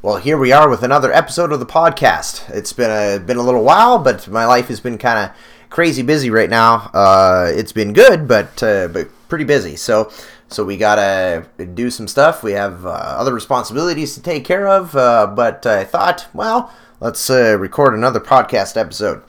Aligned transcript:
Well, 0.00 0.18
here 0.18 0.38
we 0.38 0.52
are 0.52 0.68
with 0.70 0.84
another 0.84 1.12
episode 1.12 1.50
of 1.50 1.58
the 1.58 1.66
podcast. 1.66 2.48
It's 2.50 2.72
been 2.72 2.88
a 2.88 3.18
been 3.18 3.36
a 3.36 3.42
little 3.42 3.64
while, 3.64 3.98
but 3.98 4.28
my 4.28 4.46
life 4.46 4.68
has 4.68 4.78
been 4.78 4.96
kind 4.96 5.18
of 5.18 5.36
crazy 5.70 6.02
busy 6.02 6.30
right 6.30 6.48
now. 6.48 6.88
Uh, 6.94 7.50
it's 7.52 7.72
been 7.72 7.92
good, 7.92 8.28
but 8.28 8.62
uh, 8.62 8.86
but 8.86 9.08
pretty 9.28 9.44
busy. 9.44 9.74
So 9.74 10.12
so 10.46 10.64
we 10.64 10.76
gotta 10.76 11.48
do 11.74 11.90
some 11.90 12.06
stuff. 12.06 12.44
We 12.44 12.52
have 12.52 12.86
uh, 12.86 12.90
other 12.90 13.34
responsibilities 13.34 14.14
to 14.14 14.22
take 14.22 14.44
care 14.44 14.68
of. 14.68 14.94
Uh, 14.94 15.26
but 15.26 15.66
I 15.66 15.82
thought, 15.82 16.28
well, 16.32 16.72
let's 17.00 17.28
uh, 17.28 17.58
record 17.58 17.94
another 17.94 18.20
podcast 18.20 18.76
episode. 18.76 19.24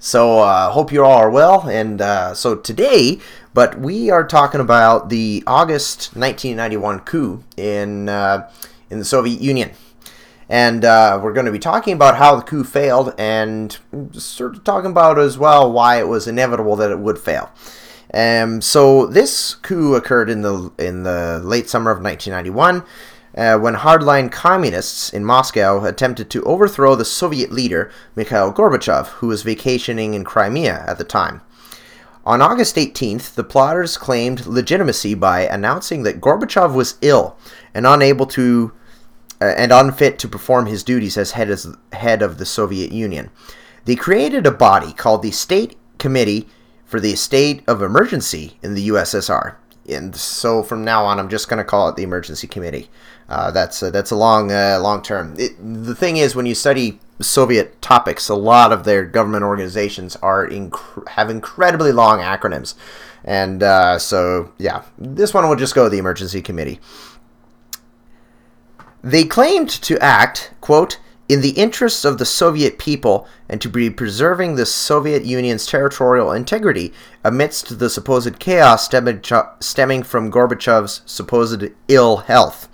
So 0.00 0.40
uh, 0.40 0.70
hope 0.70 0.92
you 0.92 1.02
all 1.02 1.16
are 1.16 1.30
well. 1.30 1.66
And 1.66 2.36
so 2.36 2.56
today, 2.56 3.20
but 3.54 3.80
we 3.80 4.10
are 4.10 4.26
talking 4.26 4.60
about 4.60 5.08
the 5.08 5.42
August 5.46 6.14
1991 6.14 7.00
coup 7.00 7.42
in 7.56 8.10
in 8.90 8.98
the 8.98 9.04
Soviet 9.06 9.40
Union. 9.40 9.70
And 10.50 10.84
uh, 10.84 11.20
we're 11.22 11.32
going 11.32 11.46
to 11.46 11.52
be 11.52 11.60
talking 11.60 11.94
about 11.94 12.16
how 12.16 12.34
the 12.34 12.42
coup 12.42 12.64
failed 12.64 13.14
and 13.16 13.78
sort 14.10 14.56
of 14.56 14.64
talking 14.64 14.90
about 14.90 15.16
as 15.16 15.38
well 15.38 15.70
why 15.70 16.00
it 16.00 16.08
was 16.08 16.26
inevitable 16.26 16.74
that 16.76 16.90
it 16.90 16.98
would 16.98 17.20
fail. 17.20 17.52
Um, 18.12 18.60
so 18.60 19.06
this 19.06 19.54
coup 19.54 19.94
occurred 19.94 20.28
in 20.28 20.42
the 20.42 20.72
in 20.76 21.04
the 21.04 21.40
late 21.44 21.70
summer 21.70 21.92
of 21.92 22.02
1991 22.02 22.82
uh, 23.36 23.58
when 23.58 23.74
hardline 23.76 24.32
communists 24.32 25.12
in 25.12 25.24
Moscow 25.24 25.84
attempted 25.84 26.28
to 26.30 26.42
overthrow 26.42 26.96
the 26.96 27.04
Soviet 27.04 27.52
leader 27.52 27.92
Mikhail 28.16 28.52
Gorbachev, 28.52 29.06
who 29.06 29.28
was 29.28 29.44
vacationing 29.44 30.14
in 30.14 30.24
Crimea 30.24 30.84
at 30.88 30.98
the 30.98 31.04
time. 31.04 31.42
On 32.26 32.42
August 32.42 32.74
18th, 32.74 33.34
the 33.34 33.44
plotters 33.44 33.96
claimed 33.96 34.46
legitimacy 34.46 35.14
by 35.14 35.42
announcing 35.42 36.02
that 36.02 36.20
Gorbachev 36.20 36.74
was 36.74 36.98
ill 37.00 37.36
and 37.72 37.86
unable 37.86 38.26
to 38.26 38.72
and 39.40 39.72
unfit 39.72 40.18
to 40.18 40.28
perform 40.28 40.66
his 40.66 40.84
duties 40.84 41.16
as 41.16 41.32
head, 41.32 41.50
as 41.50 41.66
head 41.92 42.22
of 42.22 42.38
the 42.38 42.46
Soviet 42.46 42.92
Union. 42.92 43.30
They 43.84 43.96
created 43.96 44.46
a 44.46 44.50
body 44.50 44.92
called 44.92 45.22
the 45.22 45.30
State 45.30 45.76
Committee 45.98 46.48
for 46.84 47.00
the 47.00 47.14
State 47.14 47.62
of 47.66 47.82
Emergency 47.82 48.58
in 48.62 48.74
the 48.74 48.88
USSR. 48.88 49.56
And 49.88 50.14
so 50.14 50.62
from 50.62 50.84
now 50.84 51.04
on, 51.04 51.18
I'm 51.18 51.28
just 51.28 51.48
going 51.48 51.58
to 51.58 51.64
call 51.64 51.88
it 51.88 51.96
the 51.96 52.02
Emergency 52.02 52.46
Committee. 52.46 52.90
Uh, 53.28 53.50
that's 53.50 53.82
uh, 53.82 53.90
that's 53.90 54.10
a 54.10 54.16
long 54.16 54.50
uh, 54.50 54.78
long 54.80 55.02
term. 55.02 55.34
It, 55.38 55.56
the 55.58 55.94
thing 55.94 56.16
is, 56.16 56.34
when 56.34 56.46
you 56.46 56.54
study 56.54 56.98
Soviet 57.20 57.80
topics, 57.80 58.28
a 58.28 58.34
lot 58.34 58.72
of 58.72 58.84
their 58.84 59.04
government 59.04 59.44
organizations 59.44 60.16
are 60.16 60.48
inc- 60.48 61.08
have 61.08 61.30
incredibly 61.30 61.92
long 61.92 62.18
acronyms, 62.18 62.74
and 63.24 63.62
uh, 63.62 63.98
so 63.98 64.52
yeah, 64.58 64.82
this 64.98 65.32
one 65.32 65.48
will 65.48 65.56
just 65.56 65.76
go 65.76 65.88
the 65.88 65.98
Emergency 65.98 66.42
Committee. 66.42 66.80
They 69.02 69.24
claimed 69.24 69.70
to 69.70 69.98
act, 69.98 70.52
quote, 70.60 70.98
in 71.28 71.42
the 71.42 71.50
interests 71.50 72.04
of 72.04 72.18
the 72.18 72.26
Soviet 72.26 72.76
people 72.76 73.26
and 73.48 73.60
to 73.60 73.68
be 73.68 73.88
preserving 73.88 74.56
the 74.56 74.66
Soviet 74.66 75.24
Union's 75.24 75.64
territorial 75.64 76.32
integrity 76.32 76.92
amidst 77.22 77.78
the 77.78 77.88
supposed 77.88 78.40
chaos 78.40 78.86
stemming 79.60 80.02
from 80.02 80.32
Gorbachev's 80.32 81.02
supposed 81.06 81.64
ill 81.86 82.16
health. 82.18 82.68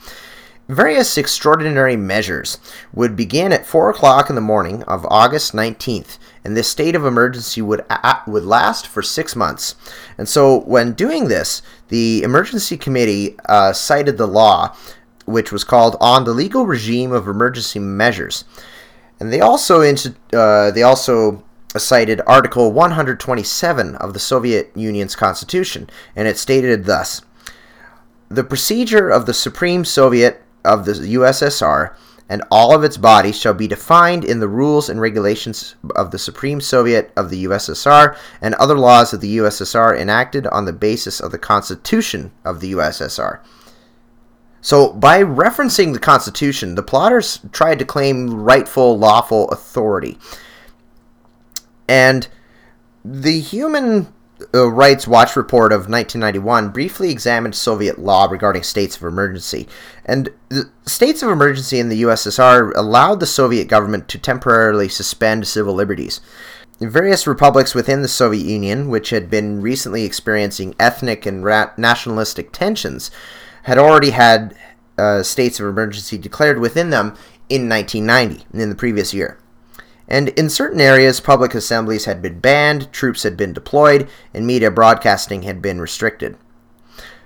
Various 0.69 1.17
extraordinary 1.17 1.97
measures 1.97 2.59
would 2.93 3.15
begin 3.15 3.53
at 3.53 3.67
4 3.67 3.91
o'clock 3.91 4.29
in 4.29 4.35
the 4.35 4.41
morning 4.41 4.83
of 4.85 5.07
August 5.11 5.53
19th, 5.53 6.19
and 6.43 6.57
this 6.57 6.67
state 6.67 6.97
of 6.97 7.05
emergency 7.05 7.63
would, 7.63 7.85
would 8.27 8.45
last 8.45 8.89
for 8.89 9.01
six 9.01 9.37
months. 9.37 9.77
And 10.19 10.29
so, 10.29 10.61
when 10.61 10.95
doing 10.95 11.29
this, 11.29 11.63
the 11.87 12.23
Emergency 12.25 12.77
Committee 12.77 13.37
uh, 13.49 13.73
cited 13.75 14.17
the 14.19 14.27
law 14.27 14.75
which 15.27 15.53
was 15.53 15.65
called 15.65 15.97
"On 16.01 16.25
the 16.25 16.33
Legal 16.33 16.67
Regime 16.67 17.13
of 17.13 17.29
Emergency 17.29 17.79
Measures," 17.79 18.45
and 19.21 19.33
they 19.33 19.41
also 19.41 19.83
uh, 19.83 20.71
they 20.71 20.83
also 20.83 21.43
cited 21.77 22.23
Article 22.27 22.73
127 22.73 23.97
of 23.97 24.15
the 24.15 24.19
Soviet 24.19 24.71
Union's 24.75 25.15
Constitution, 25.15 25.91
and 26.15 26.27
it 26.27 26.39
stated 26.39 26.85
thus: 26.85 27.23
"The 28.29 28.45
procedure 28.45 29.11
of 29.11 29.27
the 29.27 29.35
Supreme 29.35 29.85
Soviet 29.85 30.43
of 30.65 30.85
the 30.85 30.93
USSR." 30.93 31.95
And 32.29 32.43
all 32.51 32.75
of 32.75 32.83
its 32.83 32.97
bodies 32.97 33.39
shall 33.39 33.55
be 33.55 33.69
defined 33.69 34.25
in 34.25 34.41
the 34.41 34.49
rules 34.49 34.89
and 34.89 35.01
regulations 35.01 35.77
of 35.95 36.11
the 36.11 36.19
Supreme 36.19 36.61
Soviet 36.61 37.13
of 37.17 37.31
the 37.31 37.45
USSR 37.45 38.17
and 38.43 38.57
other 38.57 38.77
laws 38.77 39.13
of 39.13 39.21
the 39.21 39.37
USSR 39.37 39.97
enacted 39.97 40.45
on 40.49 40.65
the 40.65 40.73
basis 40.73 41.21
of 41.21 41.31
the 41.31 41.39
Constitution 41.39 42.33
of 42.45 42.59
the 42.59 42.73
USSR. 42.73 43.39
So, 44.67 44.93
by 44.93 45.23
referencing 45.23 45.93
the 45.93 46.01
Constitution, 46.01 46.75
the 46.75 46.83
plotters 46.83 47.39
tried 47.53 47.79
to 47.79 47.85
claim 47.85 48.35
rightful, 48.35 48.99
lawful 48.99 49.49
authority. 49.51 50.19
And 51.87 52.27
the 53.05 53.39
Human 53.39 54.13
uh, 54.53 54.69
Rights 54.69 55.07
Watch 55.07 55.37
report 55.37 55.71
of 55.71 55.83
1991 55.89 56.71
briefly 56.71 57.11
examined 57.13 57.55
Soviet 57.55 58.01
law 58.01 58.27
regarding 58.29 58.65
states 58.65 58.97
of 58.97 59.05
emergency. 59.05 59.69
And 60.05 60.31
the 60.49 60.69
states 60.85 61.23
of 61.23 61.31
emergency 61.31 61.79
in 61.79 61.89
the 61.89 62.03
USSR 62.03 62.73
allowed 62.75 63.21
the 63.21 63.27
Soviet 63.27 63.69
government 63.69 64.09
to 64.09 64.19
temporarily 64.19 64.89
suspend 64.89 65.47
civil 65.47 65.75
liberties. 65.75 66.21
Various 66.81 67.25
republics 67.29 67.73
within 67.73 68.03
the 68.03 68.09
Soviet 68.09 68.45
Union, 68.45 68.89
which 68.89 69.11
had 69.11 69.31
been 69.31 69.63
recently 69.63 70.03
experiencing 70.03 70.75
ethnic 70.81 71.25
and 71.25 71.45
nationalistic 71.79 72.51
tensions, 72.51 73.13
had 73.67 73.79
already 73.79 74.11
had 74.11 74.55
uh, 74.97 75.25
states 75.25 75.59
of 75.59 75.67
emergency 75.67 76.17
declared 76.17 76.61
within 76.61 76.91
them 76.91 77.09
in 77.49 77.69
1990, 77.69 78.47
in 78.57 78.69
the 78.69 78.77
previous 78.77 79.13
year. 79.13 79.41
And 80.07 80.29
in 80.31 80.49
certain 80.49 80.81
areas, 80.81 81.19
public 81.19 81.53
assemblies 81.53 82.05
had 82.05 82.23
been 82.23 82.39
banned, 82.39 82.93
troops 82.93 83.25
had 83.25 83.37
been 83.37 83.53
deployed, 83.53 84.09
and 84.33 84.47
media 84.47 84.71
broadcasting 84.71 85.43
had 85.43 85.61
been 85.61 85.81
restricted. 85.81 86.37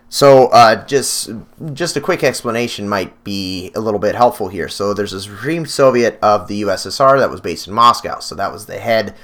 So, 0.09 0.47
uh, 0.47 0.87
just 0.87 1.31
just 1.75 1.97
a 1.99 2.01
quick 2.01 2.25
explanation 2.25 2.89
might 2.89 3.23
be 3.23 3.71
a 3.75 3.81
little 3.81 4.01
bit 4.01 4.15
helpful 4.15 4.49
here. 4.49 4.69
So, 4.69 4.95
there's 4.95 5.13
a 5.13 5.21
Supreme 5.21 5.67
Soviet 5.67 6.19
of 6.23 6.49
the 6.49 6.63
USSR 6.63 7.19
that 7.19 7.31
was 7.31 7.43
based 7.43 7.69
in 7.69 7.75
Moscow. 7.75 8.19
So, 8.19 8.35
that 8.35 8.51
was 8.51 8.65
the 8.65 8.79
head, 8.79 9.15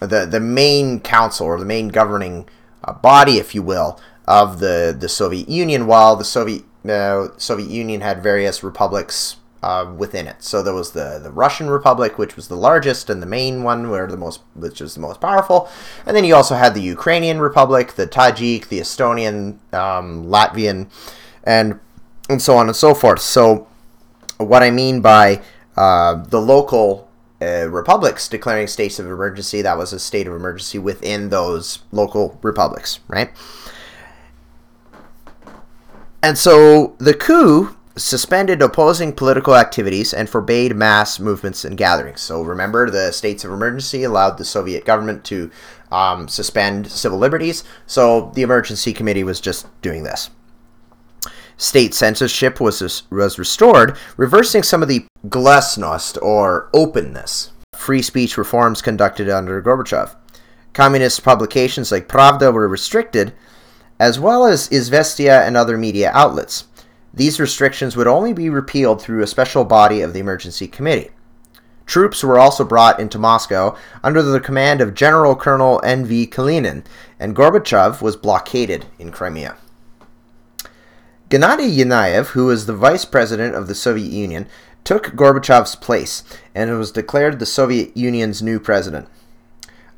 the 0.00 0.24
the 0.24 0.40
main 0.40 1.00
council 1.00 1.46
or 1.46 1.60
the 1.60 1.66
main 1.66 1.88
governing 1.88 2.48
uh, 2.82 2.94
body, 2.94 3.36
if 3.36 3.54
you 3.54 3.62
will, 3.62 4.00
of 4.26 4.60
the, 4.60 4.96
the 4.98 5.08
Soviet 5.08 5.48
Union, 5.48 5.86
while 5.86 6.16
the 6.16 6.24
Soviet 6.24 6.64
uh, 6.88 7.28
Soviet 7.36 7.70
Union 7.70 8.00
had 8.00 8.22
various 8.22 8.62
republics 8.64 9.36
uh, 9.62 9.92
within 9.96 10.26
it. 10.26 10.42
So 10.42 10.62
there 10.62 10.74
was 10.74 10.92
the, 10.92 11.20
the 11.22 11.30
Russian 11.30 11.70
Republic, 11.70 12.18
which 12.18 12.34
was 12.34 12.48
the 12.48 12.56
largest 12.56 13.08
and 13.08 13.22
the 13.22 13.26
main 13.26 13.62
one, 13.62 13.90
where 13.90 14.06
the 14.06 14.16
most 14.16 14.40
which 14.54 14.80
was 14.80 14.94
the 14.94 15.00
most 15.00 15.20
powerful, 15.20 15.68
and 16.06 16.16
then 16.16 16.24
you 16.24 16.34
also 16.34 16.56
had 16.56 16.74
the 16.74 16.80
Ukrainian 16.80 17.40
Republic, 17.40 17.92
the 17.92 18.06
Tajik, 18.06 18.68
the 18.68 18.80
Estonian, 18.80 19.58
um, 19.72 20.26
Latvian, 20.26 20.88
and 21.44 21.78
and 22.28 22.42
so 22.42 22.56
on 22.56 22.66
and 22.66 22.76
so 22.76 22.94
forth. 22.94 23.20
So 23.20 23.68
what 24.38 24.62
I 24.62 24.70
mean 24.70 25.00
by 25.00 25.42
uh, 25.76 26.24
the 26.24 26.40
local 26.40 27.08
uh, 27.40 27.68
republics 27.68 28.28
declaring 28.28 28.66
states 28.66 28.98
of 28.98 29.06
emergency, 29.06 29.62
that 29.62 29.78
was 29.78 29.92
a 29.92 29.98
state 29.98 30.26
of 30.26 30.34
emergency 30.34 30.78
within 30.78 31.28
those 31.28 31.80
local 31.90 32.38
republics, 32.42 33.00
right? 33.08 33.30
And 36.22 36.38
so 36.38 36.94
the 36.98 37.14
coup 37.14 37.76
suspended 37.96 38.62
opposing 38.62 39.12
political 39.12 39.54
activities 39.54 40.14
and 40.14 40.28
forbade 40.28 40.74
mass 40.74 41.20
movements 41.20 41.64
and 41.64 41.76
gatherings. 41.76 42.20
So 42.20 42.42
remember, 42.42 42.88
the 42.90 43.12
states 43.12 43.44
of 43.44 43.52
emergency 43.52 44.02
allowed 44.02 44.38
the 44.38 44.44
Soviet 44.44 44.84
government 44.84 45.24
to 45.26 45.50
um, 45.90 46.28
suspend 46.28 46.90
civil 46.90 47.18
liberties. 47.18 47.64
So 47.86 48.32
the 48.34 48.42
emergency 48.42 48.92
committee 48.92 49.24
was 49.24 49.40
just 49.40 49.66
doing 49.82 50.04
this. 50.04 50.30
State 51.58 51.94
censorship 51.94 52.60
was 52.60 53.02
was 53.10 53.38
restored, 53.38 53.96
reversing 54.16 54.62
some 54.62 54.82
of 54.82 54.88
the 54.88 55.06
glasnost 55.28 56.20
or 56.22 56.70
openness. 56.72 57.50
Free 57.74 58.02
speech 58.02 58.38
reforms 58.38 58.80
conducted 58.80 59.28
under 59.28 59.62
Gorbachev. 59.62 60.16
Communist 60.72 61.22
publications 61.22 61.92
like 61.92 62.08
Pravda 62.08 62.52
were 62.52 62.66
restricted, 62.66 63.34
as 63.98 64.18
well 64.18 64.44
as 64.44 64.68
Izvestia 64.68 65.46
and 65.46 65.56
other 65.56 65.78
media 65.78 66.10
outlets. 66.14 66.64
These 67.14 67.40
restrictions 67.40 67.96
would 67.96 68.06
only 68.06 68.32
be 68.32 68.48
repealed 68.48 69.02
through 69.02 69.22
a 69.22 69.26
special 69.26 69.64
body 69.64 70.00
of 70.00 70.12
the 70.12 70.20
Emergency 70.20 70.66
Committee. 70.66 71.10
Troops 71.84 72.24
were 72.24 72.38
also 72.38 72.64
brought 72.64 73.00
into 73.00 73.18
Moscow 73.18 73.76
under 74.02 74.22
the 74.22 74.40
command 74.40 74.80
of 74.80 74.94
General 74.94 75.36
Colonel 75.36 75.80
N.V. 75.84 76.26
Kalinin, 76.28 76.84
and 77.18 77.36
Gorbachev 77.36 78.00
was 78.00 78.16
blockaded 78.16 78.86
in 78.98 79.10
Crimea. 79.10 79.56
Gennady 81.28 81.74
Yanayev, 81.74 82.28
who 82.28 82.46
was 82.46 82.66
the 82.66 82.76
vice 82.76 83.04
president 83.04 83.54
of 83.54 83.66
the 83.66 83.74
Soviet 83.74 84.10
Union, 84.10 84.46
took 84.84 85.08
Gorbachev's 85.16 85.76
place 85.76 86.24
and 86.54 86.76
was 86.78 86.92
declared 86.92 87.38
the 87.38 87.46
Soviet 87.46 87.96
Union's 87.96 88.42
new 88.42 88.58
president. 88.58 89.08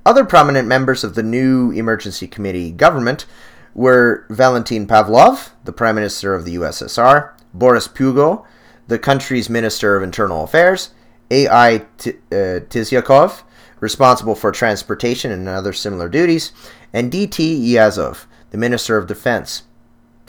Other 0.07 0.25
prominent 0.25 0.69
members 0.69 1.03
of 1.03 1.15
the 1.15 1.23
new 1.23 1.71
Emergency 1.71 2.27
Committee 2.27 2.71
government 2.71 3.27
were 3.75 4.25
Valentin 4.31 4.87
Pavlov, 4.87 5.51
the 5.65 5.73
Prime 5.73 5.97
Minister 5.97 6.35
of 6.35 6.45
the 6.45 6.57
USSR, 6.57 7.33
Boris 7.53 7.89
Pugo, 7.89 8.47
the 8.87 8.99
country's 8.99 9.51
Minister 9.51 9.97
of 9.97 10.03
Internal 10.03 10.45
Affairs, 10.45 10.91
A.I. 11.31 11.85
Tizyakov, 11.99 13.41
uh, 13.41 13.43
responsible 13.81 14.35
for 14.35 14.53
transportation 14.53 15.31
and 15.31 15.49
other 15.49 15.73
similar 15.73 16.09
duties, 16.09 16.53
and 16.93 17.11
D.T. 17.11 17.73
Yazov, 17.73 18.27
the 18.51 18.59
Minister 18.59 18.97
of 18.97 19.07
Defense. 19.07 19.65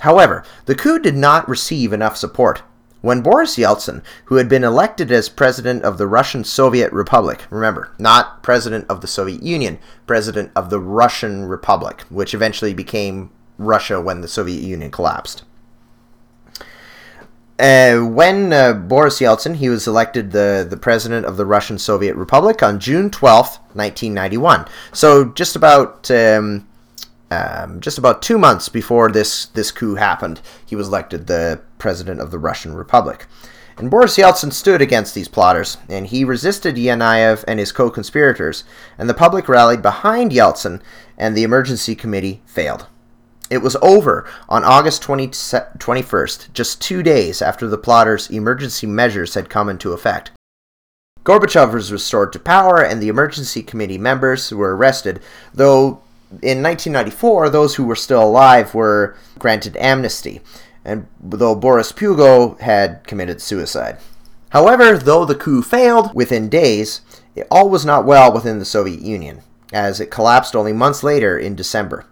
However, 0.01 0.43
the 0.65 0.75
coup 0.75 0.99
did 0.99 1.15
not 1.15 1.47
receive 1.47 1.93
enough 1.93 2.17
support. 2.17 2.63
When 3.05 3.21
Boris 3.21 3.55
Yeltsin, 3.55 4.01
who 4.25 4.37
had 4.37 4.49
been 4.49 4.63
elected 4.63 5.11
as 5.11 5.29
president 5.29 5.83
of 5.83 5.99
the 5.99 6.07
Russian 6.07 6.43
Soviet 6.43 6.91
Republic, 6.91 7.45
remember, 7.51 7.91
not 7.99 8.41
president 8.41 8.87
of 8.89 9.01
the 9.01 9.07
Soviet 9.07 9.43
Union, 9.43 9.77
president 10.07 10.51
of 10.55 10.71
the 10.71 10.79
Russian 10.79 11.45
Republic, 11.45 12.01
which 12.09 12.33
eventually 12.33 12.73
became 12.73 13.29
Russia 13.59 14.01
when 14.01 14.21
the 14.21 14.27
Soviet 14.27 14.63
Union 14.63 14.89
collapsed. 14.89 15.43
Uh, 17.59 17.99
when 17.99 18.51
uh, 18.51 18.73
Boris 18.73 19.19
Yeltsin, 19.19 19.57
he 19.57 19.69
was 19.69 19.85
elected 19.85 20.31
the, 20.31 20.65
the 20.67 20.75
president 20.75 21.27
of 21.27 21.37
the 21.37 21.45
Russian 21.45 21.77
Soviet 21.77 22.15
Republic 22.15 22.63
on 22.63 22.79
June 22.79 23.11
12th, 23.11 23.59
1991. 23.75 24.65
So 24.93 25.25
just 25.25 25.55
about 25.55 26.09
um, 26.09 26.67
um, 27.35 27.79
just 27.81 27.97
about 27.97 28.21
two 28.21 28.37
months 28.37 28.69
before 28.69 29.11
this, 29.11 29.47
this 29.47 29.71
coup 29.71 29.95
happened, 29.95 30.41
he 30.65 30.75
was 30.75 30.87
elected 30.87 31.27
the 31.27 31.61
president 31.77 32.21
of 32.21 32.31
the 32.31 32.39
Russian 32.39 32.73
Republic. 32.73 33.27
And 33.77 33.91
Boris 33.91 34.17
Yeltsin 34.17 34.53
stood 34.53 34.81
against 34.81 35.13
these 35.13 35.27
plotters, 35.27 35.77
and 35.89 36.07
he 36.07 36.23
resisted 36.23 36.77
Yanayev 36.77 37.43
and 37.45 37.59
his 37.59 37.73
co 37.73 37.89
conspirators, 37.89 38.63
and 38.97 39.09
the 39.09 39.13
public 39.13 39.49
rallied 39.49 39.81
behind 39.81 40.31
Yeltsin, 40.31 40.81
and 41.17 41.35
the 41.35 41.43
emergency 41.43 41.93
committee 41.93 42.41
failed. 42.45 42.87
It 43.49 43.57
was 43.57 43.75
over 43.81 44.25
on 44.47 44.63
August 44.63 45.01
20, 45.01 45.27
21st, 45.27 46.53
just 46.53 46.81
two 46.81 47.03
days 47.03 47.41
after 47.41 47.67
the 47.67 47.77
plotters' 47.77 48.29
emergency 48.29 48.87
measures 48.87 49.33
had 49.33 49.49
come 49.49 49.67
into 49.67 49.91
effect. 49.91 50.31
Gorbachev 51.25 51.73
was 51.73 51.91
restored 51.91 52.31
to 52.33 52.39
power, 52.39 52.81
and 52.81 53.01
the 53.01 53.09
emergency 53.09 53.61
committee 53.61 53.97
members 53.97 54.51
were 54.51 54.75
arrested, 54.75 55.19
though 55.53 56.01
in 56.41 56.63
1994, 56.63 57.49
those 57.49 57.75
who 57.75 57.85
were 57.85 57.95
still 57.95 58.23
alive 58.23 58.73
were 58.73 59.15
granted 59.39 59.77
amnesty, 59.77 60.41
and 60.83 61.07
though 61.21 61.55
Boris 61.55 61.91
Pugo 61.91 62.55
had 62.55 63.05
committed 63.05 63.41
suicide. 63.41 63.97
However, 64.49 64.97
though 64.97 65.25
the 65.25 65.35
coup 65.35 65.61
failed 65.61 66.13
within 66.13 66.49
days, 66.49 67.01
it 67.35 67.47
all 67.51 67.69
was 67.69 67.85
not 67.85 68.05
well 68.05 68.33
within 68.33 68.59
the 68.59 68.65
Soviet 68.65 69.01
Union, 69.01 69.41
as 69.73 69.99
it 69.99 70.11
collapsed 70.11 70.55
only 70.55 70.73
months 70.73 71.03
later 71.03 71.37
in 71.37 71.55
December. 71.55 72.05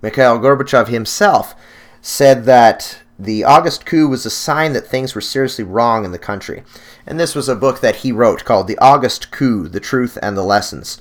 Mikhail 0.00 0.38
Gorbachev 0.38 0.88
himself 0.88 1.54
said 2.00 2.44
that 2.44 2.98
the 3.18 3.44
August 3.44 3.86
coup 3.86 4.08
was 4.08 4.26
a 4.26 4.30
sign 4.30 4.72
that 4.72 4.86
things 4.86 5.14
were 5.14 5.20
seriously 5.20 5.64
wrong 5.64 6.04
in 6.04 6.10
the 6.10 6.18
country. 6.18 6.64
And 7.06 7.20
this 7.20 7.34
was 7.34 7.48
a 7.48 7.54
book 7.54 7.80
that 7.80 7.96
he 7.96 8.10
wrote 8.10 8.44
called 8.44 8.66
The 8.66 8.78
August 8.78 9.30
Coup 9.30 9.68
The 9.68 9.80
Truth 9.80 10.18
and 10.20 10.36
the 10.36 10.42
Lessons. 10.42 11.00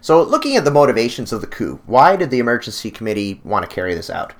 So, 0.00 0.22
looking 0.22 0.56
at 0.56 0.64
the 0.64 0.70
motivations 0.70 1.32
of 1.32 1.40
the 1.40 1.46
coup, 1.46 1.80
why 1.86 2.16
did 2.16 2.30
the 2.30 2.38
emergency 2.38 2.90
committee 2.90 3.40
want 3.44 3.68
to 3.68 3.74
carry 3.74 3.94
this 3.94 4.10
out? 4.10 4.32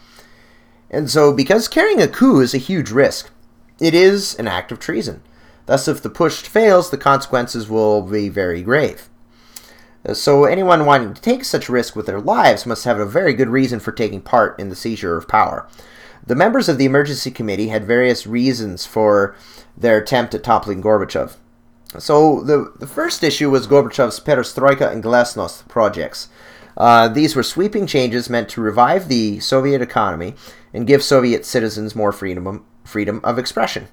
And 0.91 1.11
so, 1.11 1.33
because 1.33 1.69
carrying 1.69 2.01
a 2.01 2.09
coup 2.09 2.41
is 2.41 2.55
a 2.55 2.59
huge 2.59 2.91
risk, 2.91 3.31
it 3.81 3.95
is 3.95 4.35
an 4.37 4.49
act 4.49 4.73
of 4.73 4.79
treason. 4.79 5.23
Thus, 5.67 5.89
if 5.89 6.03
the 6.03 6.11
push 6.11 6.43
fails, 6.43 6.91
the 6.91 6.97
consequences 6.97 7.69
will 7.69 8.03
be 8.03 8.29
very 8.29 8.63
grave. 8.63 9.09
Uh, 10.07 10.15
so, 10.15 10.45
anyone 10.45 10.87
wanting 10.87 11.13
to 11.13 11.21
take 11.21 11.45
such 11.45 11.69
risk 11.69 11.95
with 11.97 12.07
their 12.07 12.21
lives 12.21 12.65
must 12.65 12.85
have 12.85 12.99
a 12.99 13.05
very 13.05 13.35
good 13.35 13.49
reason 13.49 13.81
for 13.81 13.93
taking 13.93 14.21
part 14.21 14.59
in 14.59 14.69
the 14.69 14.77
seizure 14.77 15.17
of 15.17 15.29
power. 15.29 15.69
The 16.27 16.35
members 16.35 16.69
of 16.69 16.79
the 16.79 16.85
emergency 16.85 17.31
committee 17.31 17.69
had 17.69 17.85
various 17.85 18.27
reasons 18.27 18.87
for 18.87 19.35
their 19.77 19.99
attempt 19.99 20.35
at 20.35 20.45
toppling 20.45 20.83
Gorbachev. 20.83 21.37
So, 21.97 22.43
the, 22.43 22.73
the 22.79 22.87
first 22.87 23.25
issue 23.25 23.49
was 23.51 23.67
Gorbachev's 23.67 24.21
Perestroika 24.21 24.93
and 24.93 25.03
Glasnost 25.03 25.67
projects. 25.69 26.29
Uh, 26.77 27.09
these 27.09 27.35
were 27.35 27.43
sweeping 27.43 27.87
changes 27.87 28.29
meant 28.29 28.51
to 28.51 28.61
revive 28.61 29.09
the 29.09 29.41
Soviet 29.41 29.81
economy 29.81 30.35
and 30.75 30.87
give 30.87 31.03
Soviet 31.03 31.47
citizens 31.47 31.97
more 31.97 32.13
freedom, 32.13 32.65
freedom 32.85 33.21
of 33.25 33.39
expression. 33.39 33.89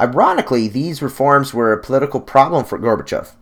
Ironically, 0.00 0.68
these 0.68 1.02
reforms 1.02 1.52
were 1.52 1.72
a 1.72 1.82
political 1.82 2.20
problem 2.20 2.64
for 2.64 2.78
Gorbachev. 2.78 3.32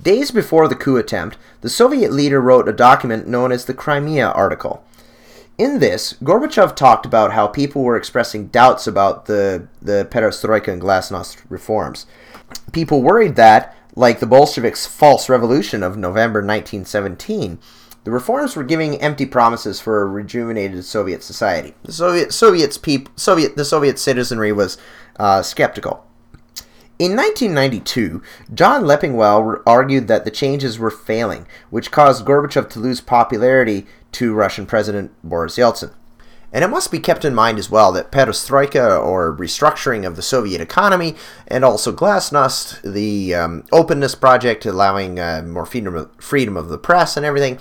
Days 0.00 0.30
before 0.30 0.68
the 0.68 0.76
coup 0.76 0.98
attempt, 0.98 1.38
the 1.62 1.70
Soviet 1.70 2.12
leader 2.12 2.40
wrote 2.40 2.68
a 2.68 2.72
document 2.72 3.26
known 3.26 3.50
as 3.50 3.64
the 3.64 3.74
Crimea 3.74 4.28
Article. 4.28 4.84
In 5.58 5.78
this, 5.78 6.12
Gorbachev 6.22 6.76
talked 6.76 7.06
about 7.06 7.32
how 7.32 7.46
people 7.46 7.82
were 7.82 7.96
expressing 7.96 8.48
doubts 8.48 8.86
about 8.86 9.24
the, 9.24 9.68
the 9.80 10.06
perestroika 10.10 10.68
and 10.68 10.82
glasnost 10.82 11.42
reforms. 11.48 12.06
People 12.72 13.02
worried 13.02 13.36
that, 13.36 13.76
like 13.94 14.20
the 14.20 14.26
Bolsheviks' 14.26 14.86
false 14.86 15.28
revolution 15.28 15.82
of 15.82 15.96
November 15.96 16.40
1917, 16.40 17.58
the 18.04 18.10
reforms 18.10 18.54
were 18.54 18.62
giving 18.62 19.00
empty 19.00 19.26
promises 19.26 19.80
for 19.80 20.00
a 20.00 20.06
rejuvenated 20.06 20.84
Soviet 20.84 21.24
society. 21.24 21.74
The 21.82 21.92
Soviet 21.92 22.32
Soviets 22.32 22.78
peop, 22.78 23.08
Soviet 23.16 23.56
the 23.56 23.64
Soviet 23.64 23.98
citizenry 23.98 24.52
was 24.52 24.78
uh, 25.18 25.42
skeptical. 25.42 26.06
In 26.98 27.16
1992, 27.16 28.22
John 28.54 28.84
Lepingwell 28.84 29.60
argued 29.66 30.08
that 30.08 30.24
the 30.24 30.30
changes 30.30 30.78
were 30.78 30.90
failing, 30.90 31.46
which 31.68 31.90
caused 31.90 32.24
Gorbachev 32.24 32.70
to 32.70 32.78
lose 32.78 33.00
popularity 33.00 33.86
to 34.12 34.32
Russian 34.32 34.66
President 34.66 35.12
Boris 35.22 35.56
Yeltsin. 35.58 35.92
And 36.56 36.64
it 36.64 36.68
must 36.68 36.90
be 36.90 37.00
kept 37.00 37.26
in 37.26 37.34
mind 37.34 37.58
as 37.58 37.68
well 37.68 37.92
that 37.92 38.10
perestroika, 38.10 38.98
or 38.98 39.36
restructuring 39.36 40.06
of 40.06 40.16
the 40.16 40.22
Soviet 40.22 40.58
economy, 40.58 41.14
and 41.46 41.66
also 41.66 41.92
glasnost, 41.92 42.80
the 42.80 43.34
um, 43.34 43.64
openness 43.72 44.14
project 44.14 44.64
allowing 44.64 45.20
uh, 45.20 45.42
more 45.46 45.66
freedom 45.66 45.94
of, 45.94 46.10
freedom 46.18 46.56
of 46.56 46.70
the 46.70 46.78
press 46.78 47.14
and 47.14 47.26
everything, 47.26 47.58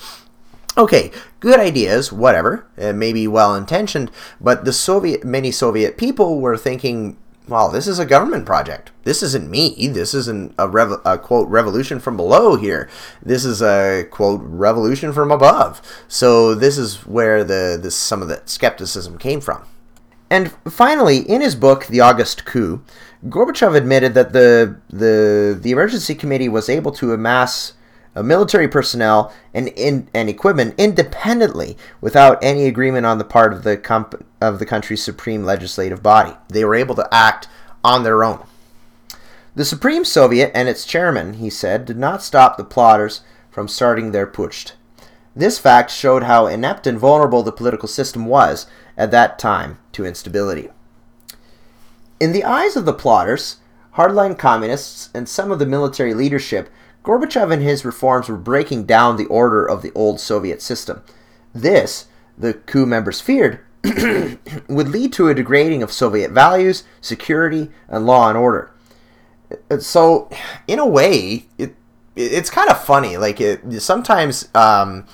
Okay, 0.78 1.12
good 1.42 1.60
ideas, 1.60 2.14
whatever, 2.14 2.68
uh, 2.78 2.94
maybe 2.94 3.28
well 3.28 3.54
intentioned, 3.54 4.12
but 4.40 4.64
the 4.64 4.74
Soviet, 4.74 5.26
many 5.26 5.52
Soviet 5.52 5.98
people 5.98 6.40
were 6.40 6.58
thinking 6.58 7.18
well, 7.48 7.70
this 7.70 7.88
is 7.88 8.00
a 8.00 8.06
government 8.06 8.46
project. 8.46 8.92
This 9.04 9.22
isn't 9.22 9.50
me. 9.50 9.88
This 9.88 10.14
isn't 10.14 10.56
a, 10.58 10.68
rev- 10.68 11.02
a, 11.06 11.18
quote 11.18 11.48
revolution 11.48 12.00
from 12.00 12.18
below 12.18 12.56
here. 12.56 12.90
This 13.22 13.46
is 13.46 13.62
a 13.62 14.08
quote 14.10 14.42
revolution 14.44 15.14
from 15.14 15.32
above. 15.32 15.82
So 16.08 16.56
this 16.56 16.78
is 16.78 17.06
where 17.06 17.44
the 17.44 17.80
this 17.82 17.96
some 17.96 18.22
of 18.22 18.28
the 18.28 18.42
skepticism 18.46 19.18
came 19.18 19.42
from. 19.42 19.64
And 20.30 20.52
finally, 20.68 21.20
in 21.20 21.42
his 21.42 21.56
book, 21.56 21.86
The 21.86 22.02
August 22.02 22.46
Coup, 22.46 22.84
Gorbachev 23.28 23.76
admitted 23.76 24.16
that 24.16 24.34
the 24.34 24.78
the 24.90 25.58
the 25.60 25.72
emergency 25.72 26.16
committee 26.16 26.50
was 26.50 26.68
able 26.68 26.92
to 26.94 27.14
amass 27.14 27.74
uh, 28.16 28.24
military 28.24 28.68
personnel 28.68 29.34
and 29.54 29.68
in, 29.70 30.08
and 30.14 30.30
equipment 30.30 30.76
independently 30.78 31.78
without 32.02 32.44
any 32.44 32.66
agreement 32.66 33.06
on 33.06 33.18
the 33.18 33.24
part 33.24 33.54
of 33.54 33.64
the 33.64 33.78
comp- 33.78 34.26
of 34.42 34.60
the 34.60 34.66
country's 34.66 35.04
supreme 35.04 35.44
legislative 35.44 36.02
body. 36.02 36.34
They 36.50 36.64
were 36.64 36.76
able 36.76 36.96
to 36.96 37.14
act 37.14 37.48
on 37.84 38.04
their 38.04 38.24
own. 38.24 38.46
The 39.56 39.66
Supreme 39.66 40.04
Soviet 40.04 40.52
and 40.54 40.68
its 40.68 40.86
chairman, 40.86 41.36
he 41.36 41.50
said, 41.50 41.86
did 41.86 41.98
not 41.98 42.22
stop 42.22 42.58
the 42.58 42.66
plotters 42.66 43.22
from 43.50 43.70
starting 43.70 44.12
their 44.12 44.28
putsch. 44.28 44.74
This 45.34 45.60
fact 45.60 45.92
showed 45.92 46.24
how 46.24 46.48
inept 46.48 46.88
and 46.88 47.00
vulnerable 47.00 47.44
the 47.44 47.52
political 47.52 47.88
system 47.88 48.26
was 48.26 48.68
at 48.98 49.12
that 49.12 49.40
time 49.40 49.78
to 49.94 50.06
instability. 50.06 50.70
In 52.20 52.32
the 52.32 52.44
eyes 52.44 52.76
of 52.76 52.86
the 52.86 52.94
plotters, 52.94 53.58
hardline 53.96 54.38
communists, 54.38 55.10
and 55.14 55.28
some 55.28 55.52
of 55.52 55.60
the 55.60 55.66
military 55.66 56.14
leadership, 56.14 56.70
Gorbachev 57.06 57.54
and 57.54 57.62
his 57.62 57.86
reforms 57.86 58.28
were 58.28 58.38
breaking 58.38 58.86
down 58.86 59.18
the 59.18 59.28
order 59.28 59.66
of 59.66 59.82
the 59.82 59.92
old 59.94 60.20
Soviet 60.20 60.62
system. 60.62 61.04
This, 61.54 62.08
the 62.38 62.54
coup 62.54 62.86
members 62.86 63.22
feared, 63.22 63.60
would 64.68 64.90
lead 64.90 65.14
to 65.14 65.30
a 65.30 65.36
degrading 65.36 65.84
of 65.84 65.92
Soviet 65.92 66.32
values, 66.32 66.84
security, 67.02 67.70
and 67.88 68.06
law 68.06 68.28
and 68.28 68.38
order. 68.38 68.72
So, 69.80 70.30
in 70.68 70.80
a 70.80 70.88
way, 70.88 71.46
it 71.58 71.76
it's 72.16 72.50
kind 72.50 72.70
of 72.70 72.84
funny. 72.84 73.18
Like 73.18 73.40
it, 73.40 73.82
sometimes 73.82 74.50
um, 74.56 75.06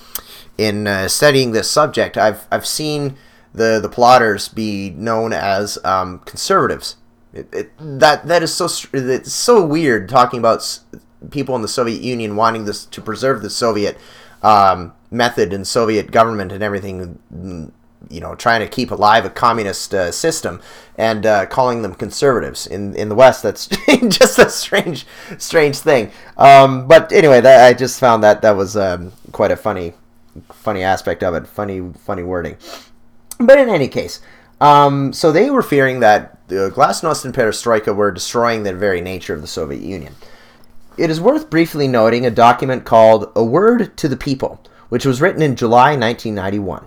in 0.56 0.86
uh, 0.86 1.08
studying 1.08 1.52
this 1.52 1.70
subject, 1.70 2.16
I've 2.16 2.46
I've 2.50 2.66
seen 2.66 3.16
the 3.52 3.78
the 3.80 3.88
plotters 3.88 4.48
be 4.48 4.90
known 4.90 5.32
as 5.32 5.78
um, 5.84 6.20
conservatives. 6.20 6.96
It, 7.34 7.48
it, 7.52 7.72
that 7.78 8.26
that 8.26 8.42
is 8.42 8.54
so 8.54 8.68
it's 8.92 9.32
so 9.32 9.64
weird 9.64 10.08
talking 10.08 10.38
about 10.38 10.80
people 11.30 11.56
in 11.56 11.62
the 11.62 11.68
Soviet 11.68 12.02
Union 12.02 12.36
wanting 12.36 12.64
this 12.64 12.84
to 12.86 13.00
preserve 13.00 13.42
the 13.42 13.50
Soviet 13.50 13.98
um, 14.42 14.92
method 15.10 15.52
and 15.52 15.66
Soviet 15.66 16.10
government 16.10 16.52
and 16.52 16.62
everything, 16.62 17.18
you 18.10 18.20
know, 18.20 18.34
trying 18.34 18.60
to 18.60 18.68
keep 18.68 18.90
alive 18.90 19.24
a 19.24 19.30
communist 19.30 19.94
uh, 19.94 20.10
system 20.10 20.60
and 20.96 21.24
uh, 21.24 21.46
calling 21.46 21.82
them 21.82 21.94
conservatives. 21.94 22.66
In 22.66 22.94
in 22.96 23.08
the 23.08 23.14
West, 23.14 23.42
that's 23.42 23.66
just 24.08 24.38
a 24.38 24.50
strange, 24.50 25.06
strange 25.38 25.78
thing. 25.78 26.10
Um, 26.36 26.86
but 26.88 27.12
anyway, 27.12 27.40
that, 27.40 27.64
I 27.66 27.74
just 27.74 28.00
found 28.00 28.22
that 28.24 28.42
that 28.42 28.56
was 28.56 28.76
um, 28.76 29.12
quite 29.32 29.50
a 29.50 29.56
funny, 29.56 29.94
funny 30.50 30.82
aspect 30.82 31.22
of 31.22 31.34
it. 31.34 31.46
Funny, 31.46 31.92
funny 31.98 32.22
wording. 32.22 32.56
But 33.38 33.58
in 33.58 33.68
any 33.68 33.88
case, 33.88 34.20
um, 34.60 35.12
so 35.12 35.32
they 35.32 35.50
were 35.50 35.62
fearing 35.62 36.00
that 36.00 36.46
the 36.48 36.70
glasnost 36.70 37.24
and 37.24 37.34
perestroika 37.34 37.94
were 37.94 38.10
destroying 38.10 38.62
the 38.62 38.72
very 38.72 39.00
nature 39.00 39.34
of 39.34 39.40
the 39.40 39.48
Soviet 39.48 39.82
Union. 39.82 40.14
It 40.98 41.08
is 41.08 41.20
worth 41.20 41.48
briefly 41.48 41.88
noting 41.88 42.26
a 42.26 42.30
document 42.30 42.84
called 42.84 43.32
A 43.34 43.42
Word 43.42 43.96
to 43.96 44.08
the 44.08 44.16
People, 44.16 44.60
which 44.90 45.06
was 45.06 45.22
written 45.22 45.40
in 45.40 45.56
July 45.56 45.96
1991. 45.96 46.86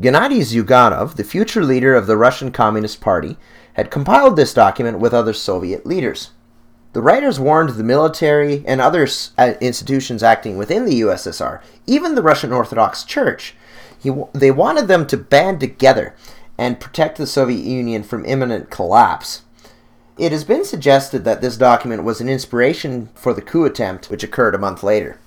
Gennady 0.00 0.40
Zyuganov, 0.40 1.14
the 1.14 1.22
future 1.22 1.62
leader 1.62 1.94
of 1.94 2.08
the 2.08 2.16
Russian 2.16 2.50
Communist 2.50 3.00
Party, 3.00 3.36
had 3.74 3.90
compiled 3.90 4.34
this 4.34 4.52
document 4.52 4.98
with 4.98 5.14
other 5.14 5.32
Soviet 5.32 5.86
leaders. 5.86 6.30
The 6.92 7.02
writers 7.02 7.38
warned 7.38 7.70
the 7.70 7.84
military 7.84 8.64
and 8.66 8.80
other 8.80 9.06
uh, 9.38 9.52
institutions 9.60 10.24
acting 10.24 10.56
within 10.56 10.84
the 10.84 11.00
USSR, 11.02 11.62
even 11.86 12.16
the 12.16 12.22
Russian 12.22 12.52
Orthodox 12.52 13.04
Church, 13.04 13.54
he, 14.02 14.10
they 14.32 14.50
wanted 14.50 14.88
them 14.88 15.06
to 15.06 15.16
band 15.16 15.60
together 15.60 16.16
and 16.58 16.80
protect 16.80 17.16
the 17.18 17.26
Soviet 17.26 17.64
Union 17.64 18.02
from 18.02 18.24
imminent 18.24 18.70
collapse. 18.70 19.42
It 20.20 20.32
has 20.32 20.44
been 20.44 20.66
suggested 20.66 21.24
that 21.24 21.40
this 21.40 21.56
document 21.56 22.04
was 22.04 22.20
an 22.20 22.28
inspiration 22.28 23.08
for 23.14 23.32
the 23.32 23.40
coup 23.40 23.64
attempt, 23.64 24.10
which 24.10 24.22
occurred 24.22 24.54
a 24.54 24.58
month 24.58 24.82
later. 24.82 25.18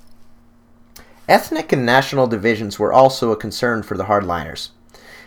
Ethnic 1.28 1.72
and 1.72 1.84
national 1.84 2.28
divisions 2.28 2.78
were 2.78 2.94
also 2.94 3.32
a 3.32 3.36
concern 3.36 3.82
for 3.82 3.98
the 3.98 4.04
hardliners. 4.04 4.70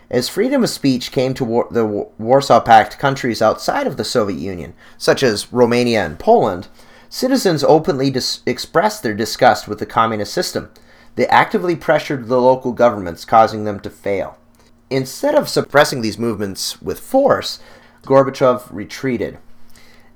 As 0.08 0.28
freedom 0.28 0.62
of 0.62 0.70
speech 0.70 1.10
came 1.10 1.34
to 1.34 1.44
war- 1.44 1.66
the 1.68 1.84
Warsaw 1.84 2.60
Pact 2.60 3.00
countries 3.00 3.42
outside 3.42 3.88
of 3.88 3.96
the 3.96 4.04
Soviet 4.04 4.38
Union, 4.38 4.72
such 4.98 5.24
as 5.24 5.52
Romania 5.52 6.06
and 6.06 6.16
Poland, 6.16 6.68
citizens 7.08 7.64
openly 7.64 8.08
dis- 8.08 8.42
expressed 8.46 9.02
their 9.02 9.14
disgust 9.14 9.66
with 9.66 9.80
the 9.80 9.84
communist 9.84 10.32
system. 10.32 10.70
They 11.16 11.26
actively 11.26 11.74
pressured 11.74 12.28
the 12.28 12.40
local 12.40 12.70
governments, 12.70 13.24
causing 13.24 13.64
them 13.64 13.80
to 13.80 13.90
fail. 13.90 14.38
Instead 14.90 15.34
of 15.34 15.48
suppressing 15.48 16.02
these 16.02 16.20
movements 16.20 16.80
with 16.80 17.00
force, 17.00 17.58
Gorbachev 18.04 18.68
retreated. 18.70 19.38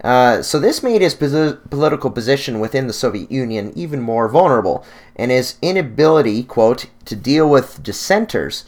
Uh, 0.03 0.43
so 0.43 0.59
this 0.59 0.83
made 0.83 1.03
his 1.03 1.15
posi- 1.15 1.59
political 1.69 2.11
position 2.11 2.59
within 2.59 2.87
the 2.87 2.93
Soviet 2.93 3.31
Union 3.31 3.73
even 3.77 4.01
more 4.01 4.29
vulnerable, 4.29 4.85
and 5.17 5.31
his 5.31 5.57
inability, 5.61 6.43
quote, 6.43 6.87
to 7.05 7.15
deal 7.15 7.49
with 7.49 7.83
dissenters 7.83 8.65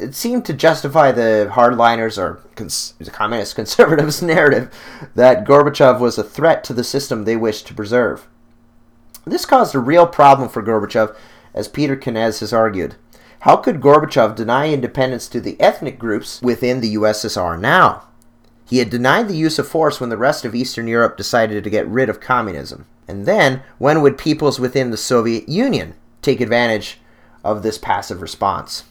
it 0.00 0.14
seemed 0.14 0.44
to 0.46 0.52
justify 0.52 1.12
the 1.12 1.50
hardliners 1.52 2.16
or 2.16 2.40
cons- 2.56 2.94
communist 3.12 3.54
conservatives' 3.56 4.22
narrative 4.22 4.72
that 5.14 5.44
Gorbachev 5.44 6.00
was 6.00 6.18
a 6.18 6.24
threat 6.24 6.64
to 6.64 6.72
the 6.72 6.84
system 6.84 7.24
they 7.24 7.36
wished 7.36 7.66
to 7.66 7.74
preserve. 7.74 8.26
This 9.26 9.44
caused 9.44 9.74
a 9.74 9.78
real 9.78 10.06
problem 10.06 10.48
for 10.48 10.62
Gorbachev, 10.62 11.14
as 11.52 11.68
Peter 11.68 11.96
Kenez 11.96 12.40
has 12.40 12.52
argued. 12.52 12.96
How 13.40 13.56
could 13.56 13.80
Gorbachev 13.80 14.34
deny 14.34 14.72
independence 14.72 15.28
to 15.28 15.40
the 15.40 15.60
ethnic 15.60 15.98
groups 15.98 16.40
within 16.42 16.80
the 16.80 16.94
USSR 16.94 17.58
now? 17.58 18.04
He 18.70 18.78
had 18.78 18.88
denied 18.88 19.26
the 19.26 19.36
use 19.36 19.58
of 19.58 19.66
force 19.66 19.98
when 19.98 20.10
the 20.10 20.16
rest 20.16 20.44
of 20.44 20.54
Eastern 20.54 20.86
Europe 20.86 21.16
decided 21.16 21.64
to 21.64 21.70
get 21.70 21.88
rid 21.88 22.08
of 22.08 22.20
communism. 22.20 22.86
And 23.08 23.26
then, 23.26 23.64
when 23.78 24.00
would 24.00 24.16
peoples 24.16 24.60
within 24.60 24.92
the 24.92 24.96
Soviet 24.96 25.48
Union 25.48 25.94
take 26.22 26.40
advantage 26.40 27.00
of 27.42 27.64
this 27.64 27.78
passive 27.78 28.22
response? 28.22 28.84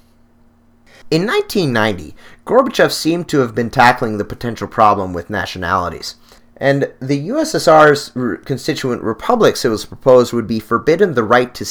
In 1.10 1.26
1990, 1.26 2.14
Gorbachev 2.46 2.92
seemed 2.92 3.30
to 3.30 3.40
have 3.40 3.56
been 3.56 3.70
tackling 3.70 4.18
the 4.18 4.26
potential 4.26 4.68
problem 4.68 5.14
with 5.14 5.30
nationalities. 5.30 6.16
And 6.58 6.92
the 7.00 7.30
USSR's 7.30 8.12
constituent 8.44 9.02
republics, 9.02 9.64
it 9.64 9.70
was 9.70 9.86
proposed, 9.86 10.34
would 10.34 10.46
be 10.46 10.60
forbidden 10.60 11.14
the 11.14 11.24
right 11.24 11.56
to, 11.56 11.64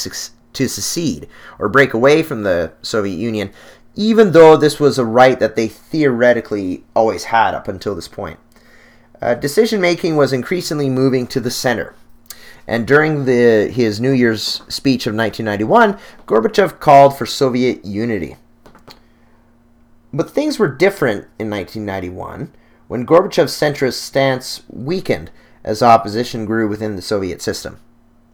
to 0.55 0.69
secede 0.69 1.29
or 1.59 1.69
break 1.69 1.93
away 1.93 2.23
from 2.23 2.43
the 2.43 2.73
Soviet 2.81 3.17
Union, 3.17 3.51
even 3.99 4.31
though 4.31 4.57
this 4.57 4.79
was 4.79 4.97
a 4.97 5.05
right 5.05 5.41
that 5.41 5.57
they 5.57 5.67
theoretically 5.67 6.85
always 6.95 7.25
had 7.25 7.53
up 7.53 7.67
until 7.67 7.97
this 7.97 8.07
point. 8.07 8.39
Uh, 9.21 9.35
decision 9.35 9.81
making 9.81 10.15
was 10.15 10.33
increasingly 10.33 10.89
moving 10.89 11.27
to 11.27 11.41
the 11.41 11.51
center. 11.51 11.97
And 12.65 12.87
during 12.87 13.25
the, 13.25 13.69
his 13.69 14.01
New 14.01 14.13
Year's 14.13 14.63
speech 14.69 15.09
of 15.09 15.17
1991, 15.17 15.99
Gorbachev 16.27 16.79
called 16.79 17.19
for 17.19 17.27
Soviet 17.27 17.85
unity. 17.85 18.37
But 20.13 20.31
things 20.31 20.61
were 20.61 20.69
different 20.69 21.27
in 21.37 21.51
1991 21.51 22.53
when 22.87 23.05
Gorbachev's 23.05 23.53
centrist 23.53 23.95
stance 23.95 24.63
weakened 24.69 25.33
as 25.65 25.83
opposition 25.83 26.45
grew 26.45 26.69
within 26.69 26.95
the 26.95 27.03
Soviet 27.03 27.43
system. 27.43 27.81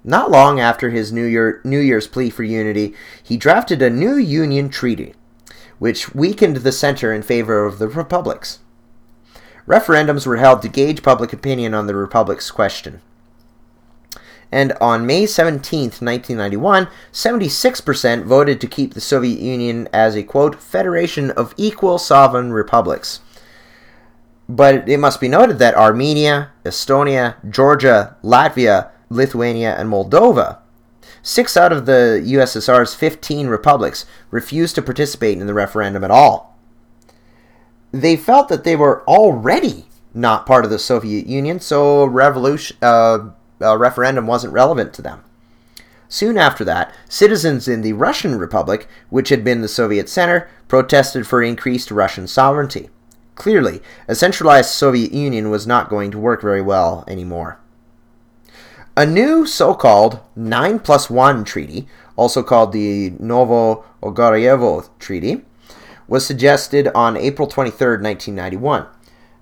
Not 0.04 0.30
long 0.30 0.61
after 0.61 0.90
his 0.90 1.11
New, 1.11 1.25
Year, 1.25 1.62
New 1.64 1.80
Year's 1.80 2.06
plea 2.06 2.28
for 2.28 2.42
unity, 2.42 2.94
he 3.23 3.38
drafted 3.38 3.80
a 3.80 3.88
new 3.88 4.16
Union 4.16 4.68
Treaty, 4.68 5.14
which 5.78 6.14
weakened 6.14 6.58
the 6.58 6.72
center 6.72 7.12
in 7.12 7.22
favor 7.22 7.64
of 7.64 7.78
the 7.78 7.88
republics. 7.88 8.60
Referendums 9.66 10.26
were 10.26 10.36
held 10.36 10.62
to 10.62 10.68
gauge 10.68 11.02
public 11.02 11.32
opinion 11.32 11.74
on 11.74 11.86
the 11.86 11.94
republic's 11.94 12.50
question 12.50 13.00
and 14.54 14.72
on 14.80 15.04
May 15.04 15.26
17, 15.26 15.80
1991, 15.80 16.86
76% 17.12 18.22
voted 18.22 18.60
to 18.60 18.68
keep 18.68 18.94
the 18.94 19.00
Soviet 19.00 19.40
Union 19.40 19.88
as 19.92 20.14
a 20.14 20.22
quote, 20.22 20.62
federation 20.62 21.32
of 21.32 21.54
equal 21.56 21.98
sovereign 21.98 22.52
republics. 22.52 23.18
But 24.48 24.88
it 24.88 24.98
must 24.98 25.20
be 25.20 25.26
noted 25.26 25.58
that 25.58 25.74
Armenia, 25.74 26.52
Estonia, 26.64 27.34
Georgia, 27.50 28.16
Latvia, 28.22 28.90
Lithuania, 29.10 29.74
and 29.76 29.90
Moldova, 29.90 30.58
six 31.24 31.56
out 31.56 31.72
of 31.72 31.86
the 31.86 32.22
USSR's 32.24 32.94
15 32.94 33.48
republics, 33.48 34.06
refused 34.30 34.76
to 34.76 34.82
participate 34.82 35.38
in 35.38 35.48
the 35.48 35.54
referendum 35.54 36.04
at 36.04 36.12
all. 36.12 36.56
They 37.90 38.16
felt 38.16 38.48
that 38.48 38.62
they 38.62 38.76
were 38.76 39.02
already 39.08 39.86
not 40.14 40.46
part 40.46 40.64
of 40.64 40.70
the 40.70 40.78
Soviet 40.78 41.26
Union, 41.26 41.58
so 41.58 42.04
revolution, 42.04 42.76
uh, 42.80 43.30
a 43.60 43.76
referendum 43.76 44.28
wasn't 44.28 44.52
relevant 44.52 44.94
to 44.94 45.02
them. 45.02 45.24
Soon 46.08 46.38
after 46.38 46.64
that, 46.64 46.94
citizens 47.08 47.66
in 47.66 47.82
the 47.82 47.94
Russian 47.94 48.38
Republic, 48.38 48.86
which 49.10 49.30
had 49.30 49.42
been 49.42 49.62
the 49.62 49.68
Soviet 49.68 50.08
center, 50.08 50.48
protested 50.68 51.26
for 51.26 51.42
increased 51.42 51.90
Russian 51.90 52.28
sovereignty. 52.28 52.90
Clearly, 53.34 53.80
a 54.06 54.14
centralized 54.14 54.70
Soviet 54.70 55.10
Union 55.12 55.50
was 55.50 55.66
not 55.66 55.88
going 55.88 56.12
to 56.12 56.18
work 56.18 56.40
very 56.40 56.62
well 56.62 57.02
anymore. 57.08 57.58
A 58.96 59.04
new 59.04 59.44
so 59.44 59.74
called 59.74 60.20
9 60.36 60.78
plus 60.78 61.10
1 61.10 61.44
treaty, 61.44 61.88
also 62.14 62.44
called 62.44 62.70
the 62.70 63.10
Novo 63.18 63.84
Ogaryovo 64.00 64.88
Treaty, 65.00 65.42
was 66.06 66.24
suggested 66.24 66.86
on 66.94 67.16
April 67.16 67.48
23, 67.48 67.96
1991. 67.96 68.86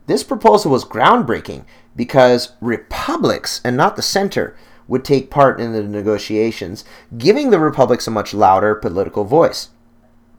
This 0.07 0.25
proposal 0.25 0.71
was 0.71 0.87
groundbreaking 0.87 1.67
because 1.95 2.53
republics 2.63 3.61
and 3.63 3.77
not 3.77 3.97
the 3.97 4.01
center 4.01 4.57
would 4.89 5.05
take 5.05 5.31
part 5.31 5.61
in 5.61 5.75
the 5.75 5.83
negotiations, 5.83 6.83
giving 7.19 7.51
the 7.51 7.61
republics 7.61 8.07
a 8.07 8.11
much 8.11 8.33
louder 8.33 8.75
political 8.75 9.25
voice. 9.25 9.69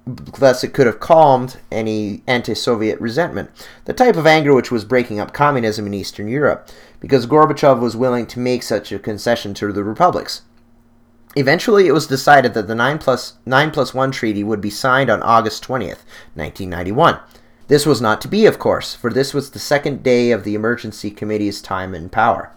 Thus, 0.06 0.64
it 0.64 0.74
could 0.74 0.86
have 0.86 1.00
calmed 1.00 1.58
any 1.72 2.24
anti 2.28 2.54
Soviet 2.54 3.00
resentment, 3.00 3.50
the 3.86 3.94
type 3.94 4.18
of 4.18 4.28
anger 4.28 4.54
which 4.54 4.72
was 4.72 4.84
breaking 4.84 5.20
up 5.20 5.34
communism 5.34 5.88
in 5.88 5.94
Eastern 5.94 6.28
Europe, 6.28 6.68
because 7.00 7.26
Gorbachev 7.26 7.80
was 7.80 7.96
willing 7.96 8.26
to 8.28 8.40
make 8.40 8.64
such 8.64 8.92
a 8.92 9.00
concession 9.00 9.54
to 9.56 9.72
the 9.72 9.84
republics. 9.84 10.42
Eventually, 11.36 11.88
it 11.88 11.94
was 11.94 12.06
decided 12.06 12.54
that 12.54 12.68
the 12.68 12.76
9 12.76 12.98
plus, 13.00 13.36
9 13.46 13.72
plus 13.72 13.94
1 13.94 14.12
treaty 14.12 14.44
would 14.44 14.62
be 14.62 14.70
signed 14.70 15.10
on 15.10 15.24
August 15.24 15.64
20th, 15.64 16.04
1991. 16.36 17.20
This 17.68 17.86
was 17.86 18.02
not 18.02 18.22
to 18.22 18.28
be, 18.28 18.46
of 18.46 18.60
course, 18.60 18.94
for 18.94 19.10
this 19.10 19.34
was 19.34 19.52
the 19.52 19.60
second 19.60 20.04
day 20.04 20.32
of 20.32 20.44
the 20.44 20.54
Emergency 20.54 21.10
Committee's 21.10 21.62
time 21.62 21.96
in 21.96 22.10
power. 22.10 22.52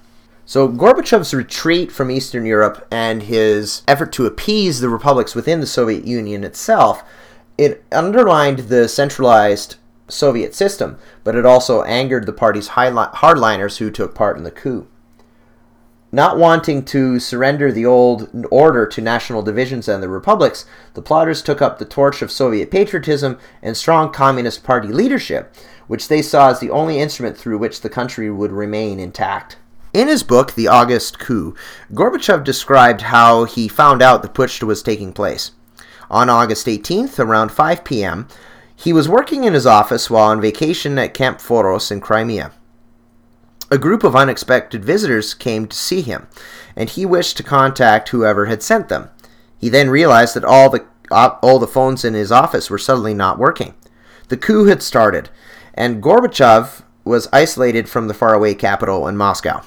So 0.44 0.68
Gorbachev's 0.68 1.32
retreat 1.32 1.90
from 1.90 2.10
Eastern 2.10 2.44
Europe 2.44 2.86
and 2.90 3.22
his 3.22 3.82
effort 3.88 4.12
to 4.12 4.26
appease 4.26 4.80
the 4.80 4.88
republics 4.88 5.34
within 5.34 5.60
the 5.60 5.66
Soviet 5.66 6.04
Union 6.04 6.44
itself, 6.44 7.02
it 7.58 7.84
underlined 7.90 8.60
the 8.60 8.88
centralized 8.88 9.76
Soviet 10.08 10.54
system, 10.54 10.98
but 11.24 11.34
it 11.34 11.46
also 11.46 11.82
angered 11.82 12.26
the 12.26 12.32
party's 12.32 12.68
hardliners 12.68 13.78
who 13.78 13.90
took 13.90 14.14
part 14.14 14.36
in 14.36 14.44
the 14.44 14.50
coup. 14.50 14.86
Not 16.12 16.38
wanting 16.38 16.84
to 16.86 17.18
surrender 17.18 17.72
the 17.72 17.84
old 17.84 18.46
order 18.50 18.86
to 18.86 19.00
national 19.00 19.42
divisions 19.42 19.88
and 19.88 20.02
the 20.02 20.08
republics, 20.08 20.64
the 20.94 21.02
plotters 21.02 21.42
took 21.42 21.60
up 21.60 21.78
the 21.78 21.84
torch 21.84 22.22
of 22.22 22.30
Soviet 22.30 22.70
patriotism 22.70 23.38
and 23.60 23.76
strong 23.76 24.12
Communist 24.12 24.62
Party 24.62 24.88
leadership, 24.88 25.54
which 25.88 26.08
they 26.08 26.22
saw 26.22 26.50
as 26.50 26.60
the 26.60 26.70
only 26.70 27.00
instrument 27.00 27.36
through 27.36 27.58
which 27.58 27.80
the 27.80 27.88
country 27.88 28.30
would 28.30 28.52
remain 28.52 29.00
intact. 29.00 29.56
In 29.92 30.08
his 30.08 30.22
book, 30.22 30.52
The 30.52 30.68
August 30.68 31.18
Coup, 31.18 31.56
Gorbachev 31.92 32.44
described 32.44 33.02
how 33.02 33.44
he 33.44 33.66
found 33.66 34.00
out 34.00 34.22
the 34.22 34.28
putsch 34.28 34.62
was 34.62 34.82
taking 34.82 35.12
place. 35.12 35.52
On 36.10 36.30
August 36.30 36.66
18th, 36.66 37.18
around 37.18 37.50
5 37.50 37.84
p.m., 37.84 38.28
he 38.74 38.92
was 38.92 39.08
working 39.08 39.44
in 39.44 39.54
his 39.54 39.66
office 39.66 40.10
while 40.10 40.30
on 40.30 40.40
vacation 40.40 40.98
at 40.98 41.14
Camp 41.14 41.38
Foros 41.38 41.90
in 41.90 42.00
Crimea 42.00 42.52
a 43.70 43.78
group 43.78 44.04
of 44.04 44.14
unexpected 44.14 44.84
visitors 44.84 45.34
came 45.34 45.66
to 45.66 45.76
see 45.76 46.00
him, 46.00 46.28
and 46.76 46.90
he 46.90 47.04
wished 47.04 47.36
to 47.36 47.42
contact 47.42 48.10
whoever 48.10 48.46
had 48.46 48.62
sent 48.62 48.88
them. 48.88 49.10
He 49.58 49.68
then 49.68 49.90
realized 49.90 50.34
that 50.34 50.44
all 50.44 50.70
the 50.70 50.84
uh, 51.10 51.36
all 51.40 51.58
the 51.58 51.66
phones 51.66 52.04
in 52.04 52.14
his 52.14 52.32
office 52.32 52.68
were 52.68 52.78
suddenly 52.78 53.14
not 53.14 53.38
working. 53.38 53.74
The 54.28 54.36
coup 54.36 54.66
had 54.66 54.82
started, 54.82 55.30
and 55.74 56.02
Gorbachev 56.02 56.82
was 57.04 57.28
isolated 57.32 57.88
from 57.88 58.08
the 58.08 58.14
faraway 58.14 58.54
capital 58.54 59.06
in 59.06 59.16
Moscow. 59.16 59.62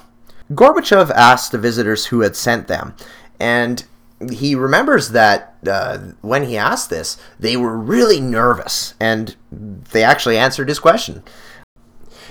Gorbachev 0.52 1.10
asked 1.12 1.52
the 1.52 1.58
visitors 1.58 2.06
who 2.06 2.20
had 2.20 2.36
sent 2.36 2.68
them, 2.68 2.94
and 3.38 3.84
he 4.30 4.54
remembers 4.54 5.10
that 5.10 5.56
uh, 5.66 5.98
when 6.20 6.44
he 6.44 6.56
asked 6.56 6.90
this, 6.90 7.16
they 7.38 7.56
were 7.56 7.76
really 7.76 8.20
nervous, 8.20 8.94
and 9.00 9.36
they 9.50 10.02
actually 10.02 10.36
answered 10.36 10.68
his 10.68 10.78
question. 10.78 11.22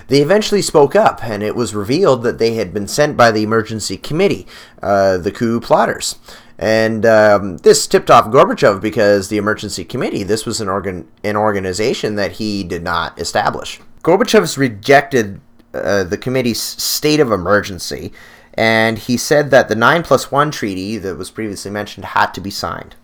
They 0.08 0.22
eventually 0.22 0.62
spoke 0.62 0.96
up, 0.96 1.24
and 1.24 1.44
it 1.44 1.56
was 1.56 1.76
revealed 1.76 2.24
that 2.24 2.40
they 2.40 2.56
had 2.56 2.74
been 2.74 2.88
sent 2.88 3.16
by 3.16 3.32
the 3.32 3.44
emergency 3.44 3.96
committee, 3.96 4.48
uh, 4.82 5.18
the 5.18 5.32
coup 5.32 5.60
plotters. 5.60 6.16
And 6.58 7.06
um, 7.06 7.58
this 7.58 7.88
tipped 7.88 8.12
off 8.12 8.26
Gorbachev 8.26 8.82
because 8.82 9.30
the 9.30 9.38
emergency 9.38 9.86
committee, 9.86 10.24
this 10.24 10.46
was 10.46 10.60
an 10.60 10.68
organ 10.68 11.08
an 11.24 11.38
organization 11.38 12.16
that 12.16 12.34
he 12.34 12.64
did 12.64 12.84
not 12.84 13.20
establish. 13.20 13.80
Gorbachev's 14.04 14.58
rejected 14.58 15.40
uh, 15.74 16.04
the 16.04 16.18
committee's 16.18 16.62
state 16.62 17.20
of 17.20 17.32
emergency, 17.32 18.12
and 18.60 18.98
he 18.98 19.16
said 19.16 19.52
that 19.52 19.70
the 19.70 19.76
9 19.76 20.04
plus 20.04 20.34
1 20.34 20.52
treaty 20.52 20.98
that 20.98 21.16
was 21.16 21.32
previously 21.32 21.72
mentioned 21.72 22.04
had 22.08 22.34
to 22.34 22.42
be 22.42 22.52
signed. 22.52 22.98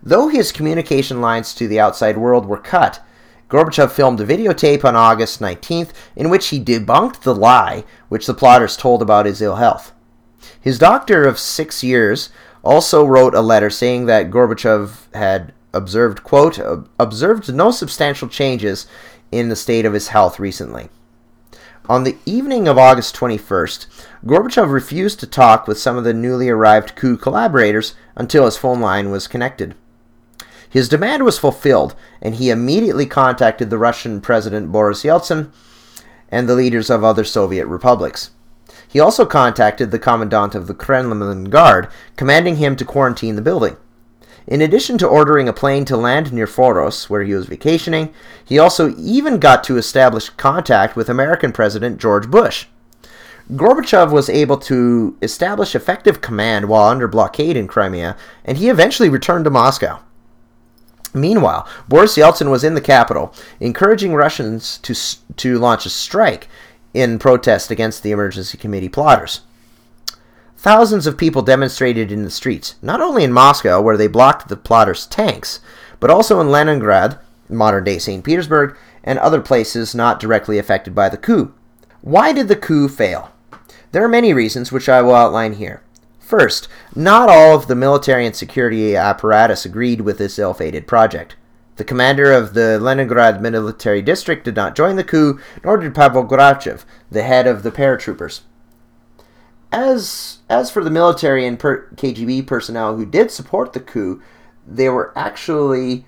Though 0.00 0.28
his 0.28 0.52
communication 0.52 1.20
lines 1.20 1.52
to 1.54 1.66
the 1.66 1.80
outside 1.80 2.16
world 2.16 2.46
were 2.46 2.56
cut, 2.56 3.04
Gorbachev 3.48 3.90
filmed 3.90 4.20
a 4.20 4.24
videotape 4.24 4.84
on 4.84 4.94
August 4.94 5.40
19th 5.40 5.90
in 6.14 6.30
which 6.30 6.50
he 6.50 6.64
debunked 6.64 7.22
the 7.22 7.34
lie 7.34 7.82
which 8.08 8.26
the 8.28 8.34
plotters 8.34 8.76
told 8.76 9.02
about 9.02 9.26
his 9.26 9.42
ill 9.42 9.56
health. 9.56 9.90
His 10.60 10.78
doctor 10.78 11.24
of 11.24 11.36
six 11.36 11.82
years 11.82 12.30
also 12.62 13.04
wrote 13.04 13.34
a 13.34 13.40
letter 13.40 13.70
saying 13.70 14.06
that 14.06 14.30
Gorbachev 14.30 15.12
had 15.14 15.52
observed, 15.74 16.22
quote, 16.22 16.60
observed 17.00 17.52
no 17.52 17.72
substantial 17.72 18.28
changes 18.28 18.86
in 19.32 19.48
the 19.48 19.56
state 19.56 19.84
of 19.84 19.94
his 19.94 20.08
health 20.08 20.38
recently. 20.38 20.90
On 21.88 22.04
the 22.04 22.18
evening 22.26 22.68
of 22.68 22.76
August 22.76 23.16
21st, 23.16 23.86
Gorbachev 24.26 24.70
refused 24.70 25.20
to 25.20 25.26
talk 25.26 25.66
with 25.66 25.78
some 25.78 25.96
of 25.96 26.04
the 26.04 26.12
newly 26.12 26.50
arrived 26.50 26.94
coup 26.94 27.16
collaborators 27.16 27.94
until 28.14 28.44
his 28.44 28.58
phone 28.58 28.82
line 28.82 29.10
was 29.10 29.26
connected. 29.26 29.74
His 30.68 30.90
demand 30.90 31.24
was 31.24 31.38
fulfilled, 31.38 31.94
and 32.20 32.34
he 32.34 32.50
immediately 32.50 33.06
contacted 33.06 33.70
the 33.70 33.78
Russian 33.78 34.20
President 34.20 34.70
Boris 34.70 35.02
Yeltsin 35.02 35.50
and 36.28 36.46
the 36.46 36.54
leaders 36.54 36.90
of 36.90 37.02
other 37.02 37.24
Soviet 37.24 37.64
republics. 37.66 38.32
He 38.86 39.00
also 39.00 39.24
contacted 39.24 39.90
the 39.90 39.98
commandant 39.98 40.54
of 40.54 40.66
the 40.66 40.74
Kremlin 40.74 41.44
Guard, 41.44 41.88
commanding 42.16 42.56
him 42.56 42.76
to 42.76 42.84
quarantine 42.84 43.34
the 43.34 43.40
building. 43.40 43.78
In 44.48 44.62
addition 44.62 44.96
to 44.96 45.06
ordering 45.06 45.46
a 45.46 45.52
plane 45.52 45.84
to 45.84 45.96
land 45.96 46.32
near 46.32 46.46
Foros, 46.46 47.10
where 47.10 47.22
he 47.22 47.34
was 47.34 47.46
vacationing, 47.46 48.14
he 48.42 48.58
also 48.58 48.94
even 48.96 49.38
got 49.38 49.62
to 49.64 49.76
establish 49.76 50.30
contact 50.30 50.96
with 50.96 51.10
American 51.10 51.52
President 51.52 52.00
George 52.00 52.30
Bush. 52.30 52.64
Gorbachev 53.52 54.10
was 54.10 54.30
able 54.30 54.56
to 54.56 55.18
establish 55.20 55.74
effective 55.74 56.22
command 56.22 56.66
while 56.66 56.88
under 56.88 57.06
blockade 57.06 57.58
in 57.58 57.68
Crimea, 57.68 58.16
and 58.42 58.56
he 58.56 58.70
eventually 58.70 59.10
returned 59.10 59.44
to 59.44 59.50
Moscow. 59.50 60.00
Meanwhile, 61.12 61.68
Boris 61.86 62.16
Yeltsin 62.16 62.50
was 62.50 62.64
in 62.64 62.72
the 62.72 62.80
capital, 62.80 63.34
encouraging 63.60 64.14
Russians 64.14 64.78
to, 64.78 64.94
to 65.36 65.58
launch 65.58 65.84
a 65.84 65.90
strike 65.90 66.48
in 66.94 67.18
protest 67.18 67.70
against 67.70 68.02
the 68.02 68.12
emergency 68.12 68.56
committee 68.56 68.88
plotters. 68.88 69.42
Thousands 70.58 71.06
of 71.06 71.16
people 71.16 71.42
demonstrated 71.42 72.10
in 72.10 72.24
the 72.24 72.32
streets, 72.32 72.74
not 72.82 73.00
only 73.00 73.22
in 73.22 73.32
Moscow, 73.32 73.80
where 73.80 73.96
they 73.96 74.08
blocked 74.08 74.48
the 74.48 74.56
plotters' 74.56 75.06
tanks, 75.06 75.60
but 76.00 76.10
also 76.10 76.40
in 76.40 76.50
Leningrad, 76.50 77.16
modern 77.48 77.84
day 77.84 78.00
St. 78.00 78.24
Petersburg, 78.24 78.76
and 79.04 79.20
other 79.20 79.40
places 79.40 79.94
not 79.94 80.18
directly 80.18 80.58
affected 80.58 80.96
by 80.96 81.08
the 81.08 81.16
coup. 81.16 81.54
Why 82.00 82.32
did 82.32 82.48
the 82.48 82.56
coup 82.56 82.88
fail? 82.88 83.30
There 83.92 84.04
are 84.04 84.08
many 84.08 84.34
reasons, 84.34 84.72
which 84.72 84.88
I 84.88 85.00
will 85.00 85.14
outline 85.14 85.52
here. 85.52 85.84
First, 86.18 86.66
not 86.92 87.28
all 87.28 87.54
of 87.54 87.68
the 87.68 87.76
military 87.76 88.26
and 88.26 88.34
security 88.34 88.96
apparatus 88.96 89.64
agreed 89.64 90.00
with 90.00 90.18
this 90.18 90.40
ill 90.40 90.54
fated 90.54 90.88
project. 90.88 91.36
The 91.76 91.84
commander 91.84 92.32
of 92.32 92.54
the 92.54 92.80
Leningrad 92.80 93.40
military 93.40 94.02
district 94.02 94.44
did 94.44 94.56
not 94.56 94.74
join 94.74 94.96
the 94.96 95.04
coup, 95.04 95.38
nor 95.62 95.76
did 95.76 95.94
Pavel 95.94 96.24
Grachev, 96.24 96.84
the 97.12 97.22
head 97.22 97.46
of 97.46 97.62
the 97.62 97.70
paratroopers. 97.70 98.40
As 99.70 100.38
as 100.48 100.70
for 100.70 100.82
the 100.82 100.90
military 100.90 101.46
and 101.46 101.58
per- 101.58 101.88
KGB 101.94 102.46
personnel 102.46 102.96
who 102.96 103.04
did 103.04 103.30
support 103.30 103.72
the 103.72 103.80
coup, 103.80 104.22
they 104.66 104.88
were 104.88 105.12
actually 105.16 106.06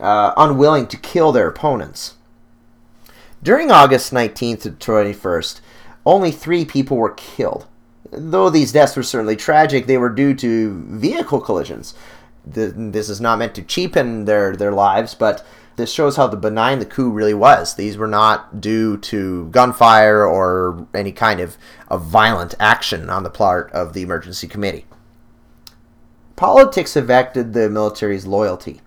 uh, 0.00 0.32
unwilling 0.36 0.86
to 0.88 0.96
kill 0.96 1.32
their 1.32 1.48
opponents. 1.48 2.16
During 3.42 3.70
August 3.70 4.12
19th 4.12 4.62
to 4.62 4.70
21st, 4.70 5.60
only 6.06 6.30
three 6.30 6.64
people 6.64 6.96
were 6.96 7.14
killed. 7.14 7.66
Though 8.10 8.50
these 8.50 8.72
deaths 8.72 8.96
were 8.96 9.02
certainly 9.02 9.36
tragic, 9.36 9.86
they 9.86 9.98
were 9.98 10.08
due 10.08 10.34
to 10.34 10.82
vehicle 10.86 11.40
collisions. 11.40 11.94
The, 12.46 12.72
this 12.76 13.08
is 13.08 13.20
not 13.20 13.38
meant 13.38 13.54
to 13.56 13.62
cheapen 13.62 14.24
their, 14.26 14.54
their 14.54 14.72
lives, 14.72 15.14
but 15.14 15.44
this 15.76 15.92
shows 15.92 16.16
how 16.16 16.26
the 16.26 16.36
benign 16.36 16.78
the 16.78 16.86
coup 16.86 17.10
really 17.10 17.34
was. 17.34 17.74
These 17.74 17.96
were 17.96 18.08
not 18.08 18.60
due 18.60 18.96
to 18.98 19.48
gunfire 19.50 20.24
or 20.24 20.86
any 20.94 21.12
kind 21.12 21.40
of, 21.40 21.56
of 21.88 22.04
violent 22.04 22.54
action 22.60 23.08
on 23.08 23.22
the 23.22 23.30
part 23.30 23.70
of 23.72 23.92
the 23.92 24.02
emergency 24.02 24.46
committee. 24.46 24.86
Politics 26.36 26.96
affected 26.96 27.52
the 27.52 27.70
military's 27.70 28.26
loyalty. 28.26 28.80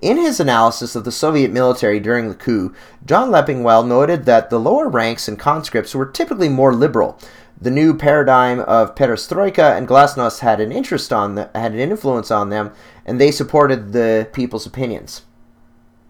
In 0.00 0.16
his 0.16 0.40
analysis 0.40 0.96
of 0.96 1.04
the 1.04 1.12
Soviet 1.12 1.52
military 1.52 2.00
during 2.00 2.28
the 2.28 2.34
coup, 2.34 2.74
John 3.06 3.30
Lepingwell 3.30 3.86
noted 3.86 4.24
that 4.24 4.50
the 4.50 4.58
lower 4.58 4.88
ranks 4.88 5.28
and 5.28 5.38
conscripts 5.38 5.94
were 5.94 6.06
typically 6.06 6.48
more 6.48 6.74
liberal. 6.74 7.18
The 7.60 7.70
new 7.70 7.96
paradigm 7.96 8.58
of 8.60 8.96
perestroika 8.96 9.76
and 9.76 9.86
glasnost 9.86 10.40
had 10.40 10.60
an 10.60 10.72
interest 10.72 11.12
on 11.12 11.36
the, 11.36 11.50
had 11.54 11.72
an 11.72 11.78
influence 11.78 12.32
on 12.32 12.48
them, 12.48 12.72
and 13.06 13.20
they 13.20 13.30
supported 13.30 13.92
the 13.92 14.28
people's 14.32 14.66
opinions 14.66 15.22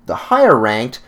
the 0.06 0.14
higher 0.14 0.56
ranked, 0.56 1.00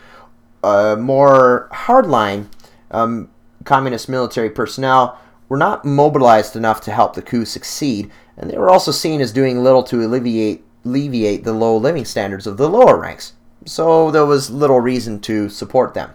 uh, 0.63 0.95
more 0.99 1.69
hardline 1.71 2.47
um, 2.91 3.29
communist 3.63 4.09
military 4.09 4.49
personnel 4.49 5.19
were 5.49 5.57
not 5.57 5.85
mobilized 5.85 6.55
enough 6.55 6.81
to 6.81 6.91
help 6.91 7.13
the 7.13 7.21
coup 7.21 7.45
succeed, 7.45 8.09
and 8.37 8.49
they 8.49 8.57
were 8.57 8.69
also 8.69 8.91
seen 8.91 9.21
as 9.21 9.31
doing 9.31 9.63
little 9.63 9.83
to 9.83 10.03
alleviate 10.03 10.63
alleviate 10.83 11.43
the 11.43 11.53
low 11.53 11.75
living 11.75 12.05
standards 12.05 12.45
of 12.45 12.57
the 12.57 12.69
lower 12.69 12.97
ranks. 12.97 13.33
So 13.65 14.11
there 14.11 14.25
was 14.25 14.51
little 14.51 14.79
reason 14.79 15.19
to 15.21 15.49
support 15.49 15.95
them. 15.95 16.11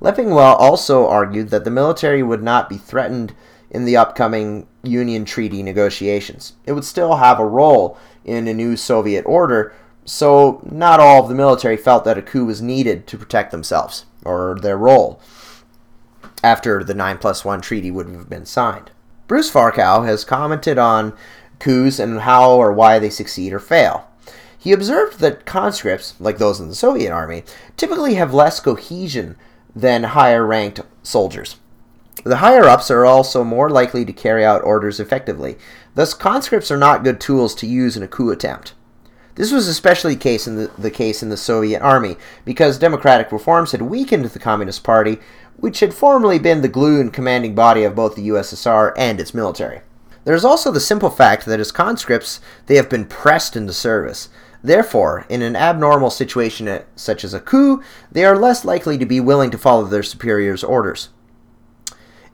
Lepingwell 0.00 0.56
also 0.58 1.08
argued 1.08 1.48
that 1.50 1.64
the 1.64 1.70
military 1.70 2.22
would 2.22 2.42
not 2.42 2.68
be 2.68 2.78
threatened 2.78 3.34
in 3.70 3.84
the 3.84 3.96
upcoming 3.96 4.66
Union 4.82 5.24
Treaty 5.24 5.62
negotiations. 5.62 6.54
It 6.66 6.72
would 6.72 6.84
still 6.84 7.16
have 7.16 7.38
a 7.38 7.46
role 7.46 7.98
in 8.24 8.46
a 8.46 8.54
new 8.54 8.76
Soviet 8.76 9.24
order, 9.26 9.72
so, 10.10 10.60
not 10.68 10.98
all 10.98 11.22
of 11.22 11.28
the 11.28 11.36
military 11.36 11.76
felt 11.76 12.04
that 12.04 12.18
a 12.18 12.22
coup 12.22 12.44
was 12.44 12.60
needed 12.60 13.06
to 13.06 13.16
protect 13.16 13.52
themselves 13.52 14.06
or 14.24 14.58
their 14.60 14.76
role 14.76 15.20
after 16.42 16.82
the 16.82 16.94
9 16.94 17.18
plus 17.18 17.44
1 17.44 17.60
treaty 17.60 17.92
would 17.92 18.08
have 18.08 18.28
been 18.28 18.44
signed. 18.44 18.90
Bruce 19.28 19.48
Farcau 19.48 20.04
has 20.04 20.24
commented 20.24 20.78
on 20.78 21.16
coups 21.60 22.00
and 22.00 22.22
how 22.22 22.50
or 22.50 22.72
why 22.72 22.98
they 22.98 23.08
succeed 23.08 23.52
or 23.52 23.60
fail. 23.60 24.08
He 24.58 24.72
observed 24.72 25.20
that 25.20 25.46
conscripts, 25.46 26.14
like 26.18 26.38
those 26.38 26.58
in 26.58 26.68
the 26.68 26.74
Soviet 26.74 27.12
army, 27.12 27.44
typically 27.76 28.14
have 28.14 28.34
less 28.34 28.58
cohesion 28.58 29.36
than 29.76 30.02
higher 30.02 30.44
ranked 30.44 30.80
soldiers. 31.04 31.54
The 32.24 32.38
higher 32.38 32.64
ups 32.64 32.90
are 32.90 33.06
also 33.06 33.44
more 33.44 33.70
likely 33.70 34.04
to 34.04 34.12
carry 34.12 34.44
out 34.44 34.64
orders 34.64 34.98
effectively. 34.98 35.56
Thus, 35.94 36.14
conscripts 36.14 36.72
are 36.72 36.76
not 36.76 37.04
good 37.04 37.20
tools 37.20 37.54
to 37.54 37.66
use 37.68 37.96
in 37.96 38.02
a 38.02 38.08
coup 38.08 38.32
attempt. 38.32 38.74
This 39.34 39.52
was 39.52 39.68
especially 39.68 40.16
case 40.16 40.46
in 40.46 40.56
the, 40.56 40.70
the 40.76 40.90
case 40.90 41.22
in 41.22 41.28
the 41.28 41.36
Soviet 41.36 41.80
army, 41.80 42.16
because 42.44 42.78
democratic 42.78 43.32
reforms 43.32 43.72
had 43.72 43.82
weakened 43.82 44.24
the 44.24 44.38
Communist 44.38 44.82
Party, 44.82 45.18
which 45.56 45.80
had 45.80 45.94
formerly 45.94 46.38
been 46.38 46.62
the 46.62 46.68
glue 46.68 47.00
and 47.00 47.12
commanding 47.12 47.54
body 47.54 47.84
of 47.84 47.94
both 47.94 48.16
the 48.16 48.28
USSR 48.28 48.92
and 48.96 49.20
its 49.20 49.34
military. 49.34 49.80
There 50.24 50.34
is 50.34 50.44
also 50.44 50.70
the 50.70 50.80
simple 50.80 51.10
fact 51.10 51.46
that 51.46 51.60
as 51.60 51.72
conscripts, 51.72 52.40
they 52.66 52.76
have 52.76 52.90
been 52.90 53.06
pressed 53.06 53.56
into 53.56 53.72
service. 53.72 54.28
Therefore, 54.62 55.24
in 55.28 55.40
an 55.40 55.56
abnormal 55.56 56.10
situation 56.10 56.82
such 56.94 57.24
as 57.24 57.32
a 57.32 57.40
coup, 57.40 57.82
they 58.12 58.24
are 58.24 58.38
less 58.38 58.64
likely 58.64 58.98
to 58.98 59.06
be 59.06 59.20
willing 59.20 59.50
to 59.50 59.58
follow 59.58 59.84
their 59.84 60.02
superiors' 60.02 60.64
orders. 60.64 61.08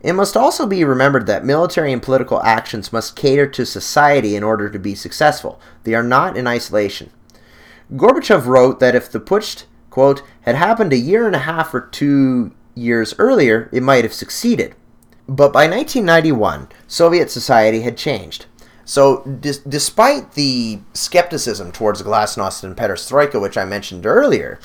It 0.07 0.15
must 0.15 0.37
also 0.37 0.67
be 0.67 0.85
remembered 0.85 1.27
that 1.27 1.45
military 1.45 1.93
and 1.93 2.01
political 2.01 2.41
actions 2.45 2.93
must 2.93 3.17
cater 3.17 3.45
to 3.49 3.67
society 3.67 4.37
in 4.37 4.45
order 4.45 4.71
to 4.71 4.79
be 4.79 4.95
successful. 4.95 5.61
They 5.83 5.95
are 5.95 6.05
not 6.05 6.37
in 6.37 6.47
isolation. 6.47 7.11
Gorbachev 7.93 8.47
wrote 8.47 8.79
that 8.79 8.95
if 8.95 9.11
the 9.11 9.19
putsch, 9.19 9.65
quote, 9.91 10.23
had 10.43 10.55
happened 10.55 10.93
a 10.93 10.97
year 10.97 11.27
and 11.27 11.35
a 11.35 11.41
half 11.41 11.75
or 11.75 11.81
two 11.81 12.55
years 12.77 13.17
earlier, 13.19 13.69
it 13.73 13.83
might 13.83 14.05
have 14.05 14.13
succeeded. 14.13 14.77
But 15.27 15.53
by 15.53 15.67
1991, 15.67 16.69
Soviet 16.87 17.29
society 17.29 17.81
had 17.81 17.97
changed. 17.97 18.47
So, 18.85 19.25
dis- 19.25 19.59
despite 19.59 20.35
the 20.35 20.79
skepticism 20.93 21.73
towards 21.73 22.01
glasnost 22.05 22.63
and 22.63 22.77
perestroika, 22.77 23.43
which 23.43 23.59
I 23.59 23.65
mentioned 23.65 24.07
earlier, 24.07 24.61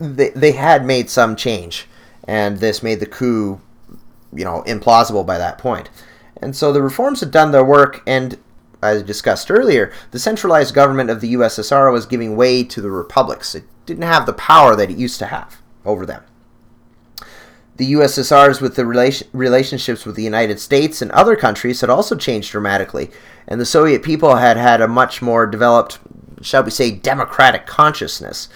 they, 0.00 0.30
they 0.30 0.50
had 0.50 0.84
made 0.84 1.10
some 1.10 1.36
change 1.36 1.86
and 2.28 2.58
this 2.58 2.82
made 2.82 3.00
the 3.00 3.06
coup, 3.06 3.60
you 4.32 4.44
know, 4.44 4.62
implausible 4.66 5.24
by 5.26 5.38
that 5.38 5.58
point. 5.58 5.90
And 6.40 6.54
so 6.54 6.72
the 6.72 6.82
reforms 6.82 7.20
had 7.20 7.30
done 7.30 7.50
their 7.50 7.64
work, 7.64 8.02
and 8.06 8.38
as 8.82 9.02
I 9.02 9.06
discussed 9.06 9.50
earlier, 9.50 9.92
the 10.10 10.18
centralized 10.18 10.74
government 10.74 11.10
of 11.10 11.20
the 11.20 11.34
USSR 11.34 11.92
was 11.92 12.06
giving 12.06 12.36
way 12.36 12.62
to 12.64 12.80
the 12.80 12.90
republics. 12.90 13.54
It 13.54 13.64
didn't 13.86 14.04
have 14.04 14.26
the 14.26 14.32
power 14.32 14.76
that 14.76 14.90
it 14.90 14.98
used 14.98 15.18
to 15.18 15.26
have 15.26 15.60
over 15.84 16.06
them. 16.06 16.22
The 17.76 17.92
USSR's 17.92 18.60
with 18.60 18.74
the 18.74 18.84
relation, 18.84 19.28
relationships 19.32 20.04
with 20.04 20.16
the 20.16 20.22
United 20.22 20.58
States 20.58 21.00
and 21.00 21.12
other 21.12 21.36
countries 21.36 21.80
had 21.80 21.90
also 21.90 22.16
changed 22.16 22.50
dramatically, 22.50 23.10
and 23.46 23.60
the 23.60 23.66
Soviet 23.66 24.02
people 24.02 24.36
had 24.36 24.56
had 24.56 24.80
a 24.80 24.88
much 24.88 25.22
more 25.22 25.46
developed, 25.46 26.00
shall 26.42 26.64
we 26.64 26.70
say, 26.70 26.90
democratic 26.90 27.66
consciousness. 27.66 28.48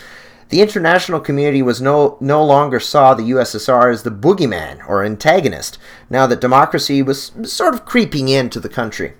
The 0.52 0.60
international 0.60 1.18
community 1.20 1.62
was 1.62 1.80
no, 1.80 2.18
no 2.20 2.44
longer 2.44 2.78
saw 2.78 3.14
the 3.14 3.30
USSR 3.30 3.90
as 3.90 4.02
the 4.02 4.10
boogeyman 4.10 4.86
or 4.86 5.02
antagonist, 5.02 5.78
now 6.10 6.26
that 6.26 6.42
democracy 6.42 7.00
was 7.00 7.32
sort 7.44 7.72
of 7.72 7.86
creeping 7.86 8.28
into 8.28 8.60
the 8.60 8.68
country. 8.68 9.14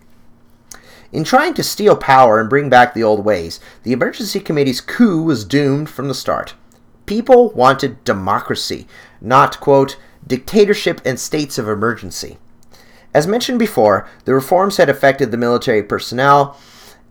In 1.11 1.25
trying 1.25 1.55
to 1.55 1.63
steal 1.63 1.97
power 1.97 2.39
and 2.39 2.51
bring 2.51 2.69
back 2.69 2.93
the 2.93 3.03
old 3.03 3.25
ways, 3.25 3.61
the 3.83 3.93
Emergency 3.93 4.41
Committee's 4.41 4.83
coup 4.83 5.23
was 5.23 5.47
doomed 5.47 5.89
from 5.89 6.09
the 6.09 6.15
start. 6.15 6.53
People 7.07 7.49
wanted 7.53 8.05
democracy, 8.05 8.87
not, 9.19 9.59
quote, 9.59 9.97
dictatorship 10.27 11.01
and 11.03 11.19
states 11.19 11.57
of 11.57 11.67
emergency. 11.67 12.37
As 13.15 13.27
mentioned 13.27 13.59
before, 13.59 14.07
the 14.27 14.35
reforms 14.35 14.77
had 14.77 14.91
affected 14.91 15.31
the 15.31 15.39
military 15.39 15.83
personnel, 15.83 16.59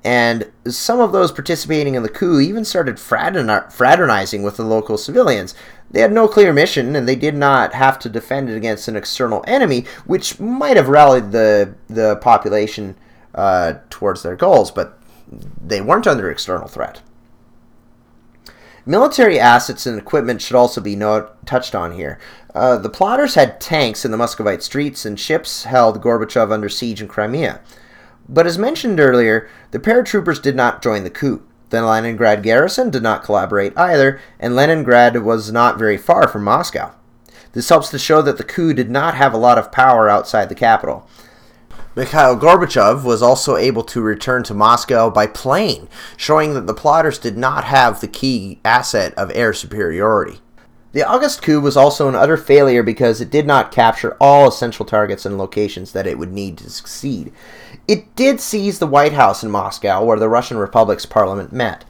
and 0.04 0.52
some 0.68 1.00
of 1.00 1.12
those 1.12 1.32
participating 1.32 1.96
in 1.96 2.02
the 2.02 2.10
coup 2.10 2.40
even 2.40 2.66
started 2.66 3.00
fraternizing 3.00 4.42
with 4.42 4.58
the 4.58 4.64
local 4.64 4.98
civilians. 4.98 5.54
They 5.92 6.02
had 6.02 6.12
no 6.12 6.28
clear 6.28 6.54
mission, 6.54 6.96
and 6.96 7.08
they 7.08 7.16
did 7.16 7.36
not 7.36 7.74
have 7.74 8.00
to 8.00 8.10
defend 8.10 8.50
it 8.50 8.58
against 8.58 8.88
an 8.88 8.96
external 8.96 9.44
enemy, 9.46 9.86
which 10.06 10.40
might 10.40 10.78
have 10.78 10.90
rallied 10.90 11.32
the, 11.32 11.76
the 11.88 12.16
population 12.16 12.96
uh, 13.36 13.76
towards 13.90 14.24
their 14.24 14.36
goals, 14.36 14.72
but 14.72 14.98
they 15.64 15.82
weren't 15.82 16.08
under 16.08 16.32
external 16.32 16.68
threat. 16.68 17.02
Military 18.86 19.40
assets 19.40 19.86
and 19.86 20.00
equipment 20.00 20.42
should 20.42 20.56
also 20.56 20.82
be 20.82 20.96
touched 21.46 21.76
on 21.76 21.92
here. 21.92 22.20
Uh, 22.56 22.78
the 22.78 22.90
plotters 22.90 23.36
had 23.36 23.62
tanks 23.62 24.04
in 24.04 24.12
the 24.12 24.18
Muscovite 24.18 24.64
streets, 24.64 25.06
and 25.06 25.20
ships 25.20 25.66
held 25.66 26.02
Gorbachev 26.02 26.52
under 26.52 26.70
siege 26.70 27.02
in 27.02 27.08
Crimea. 27.08 27.62
But 28.32 28.48
as 28.48 28.58
mentioned 28.58 29.02
earlier, 29.02 29.50
the 29.72 29.80
paratroopers 29.80 30.42
did 30.42 30.56
not 30.56 30.82
join 30.82 31.04
the 31.04 31.10
coup. 31.10 31.44
The 31.70 31.82
Leningrad 31.82 32.42
garrison 32.44 32.90
did 32.90 33.04
not 33.04 33.24
collaborate 33.24 33.78
either, 33.78 34.22
and 34.40 34.56
Leningrad 34.56 35.22
was 35.22 35.52
not 35.52 35.78
very 35.78 35.98
far 35.98 36.30
from 36.30 36.46
Moscow. 36.46 36.94
This 37.52 37.68
helps 37.68 37.90
to 37.90 38.00
show 38.00 38.22
that 38.22 38.38
the 38.38 38.46
coup 38.46 38.74
did 38.74 38.90
not 38.90 39.16
have 39.16 39.34
a 39.34 39.38
lot 39.38 39.58
of 39.58 39.72
power 39.74 40.08
outside 40.08 40.48
the 40.48 40.56
capital. 40.56 41.06
Mikhail 41.94 42.38
Gorbachev 42.38 43.04
was 43.04 43.22
also 43.22 43.58
able 43.58 43.84
to 43.84 44.02
return 44.02 44.44
to 44.44 44.54
Moscow 44.54 45.10
by 45.10 45.28
plane, 45.28 45.90
showing 46.16 46.54
that 46.54 46.68
the 46.68 46.74
plotters 46.74 47.20
did 47.20 47.38
not 47.38 47.66
have 47.66 48.00
the 48.00 48.08
key 48.08 48.62
asset 48.64 49.14
of 49.16 49.30
air 49.36 49.52
superiority. 49.52 50.40
The 50.94 51.08
August 51.08 51.42
coup 51.42 51.62
was 51.62 51.78
also 51.78 52.10
an 52.10 52.16
utter 52.16 52.36
failure 52.36 52.84
because 52.84 53.22
it 53.22 53.30
did 53.30 53.48
not 53.48 53.72
capture 53.72 54.18
all 54.20 54.50
essential 54.50 54.86
targets 54.86 55.26
and 55.26 55.38
locations 55.38 55.94
that 55.94 56.06
it 56.06 56.18
would 56.18 56.34
need 56.34 56.58
to 56.58 56.70
succeed. 56.70 57.32
It 57.88 58.14
did 58.16 58.42
seize 58.42 58.80
the 58.80 58.88
White 58.88 59.14
House 59.14 59.42
in 59.42 59.52
Moscow, 59.52 60.04
where 60.04 60.20
the 60.20 60.28
Russian 60.28 60.58
Republic's 60.58 61.06
parliament 61.06 61.54
met. 61.54 61.86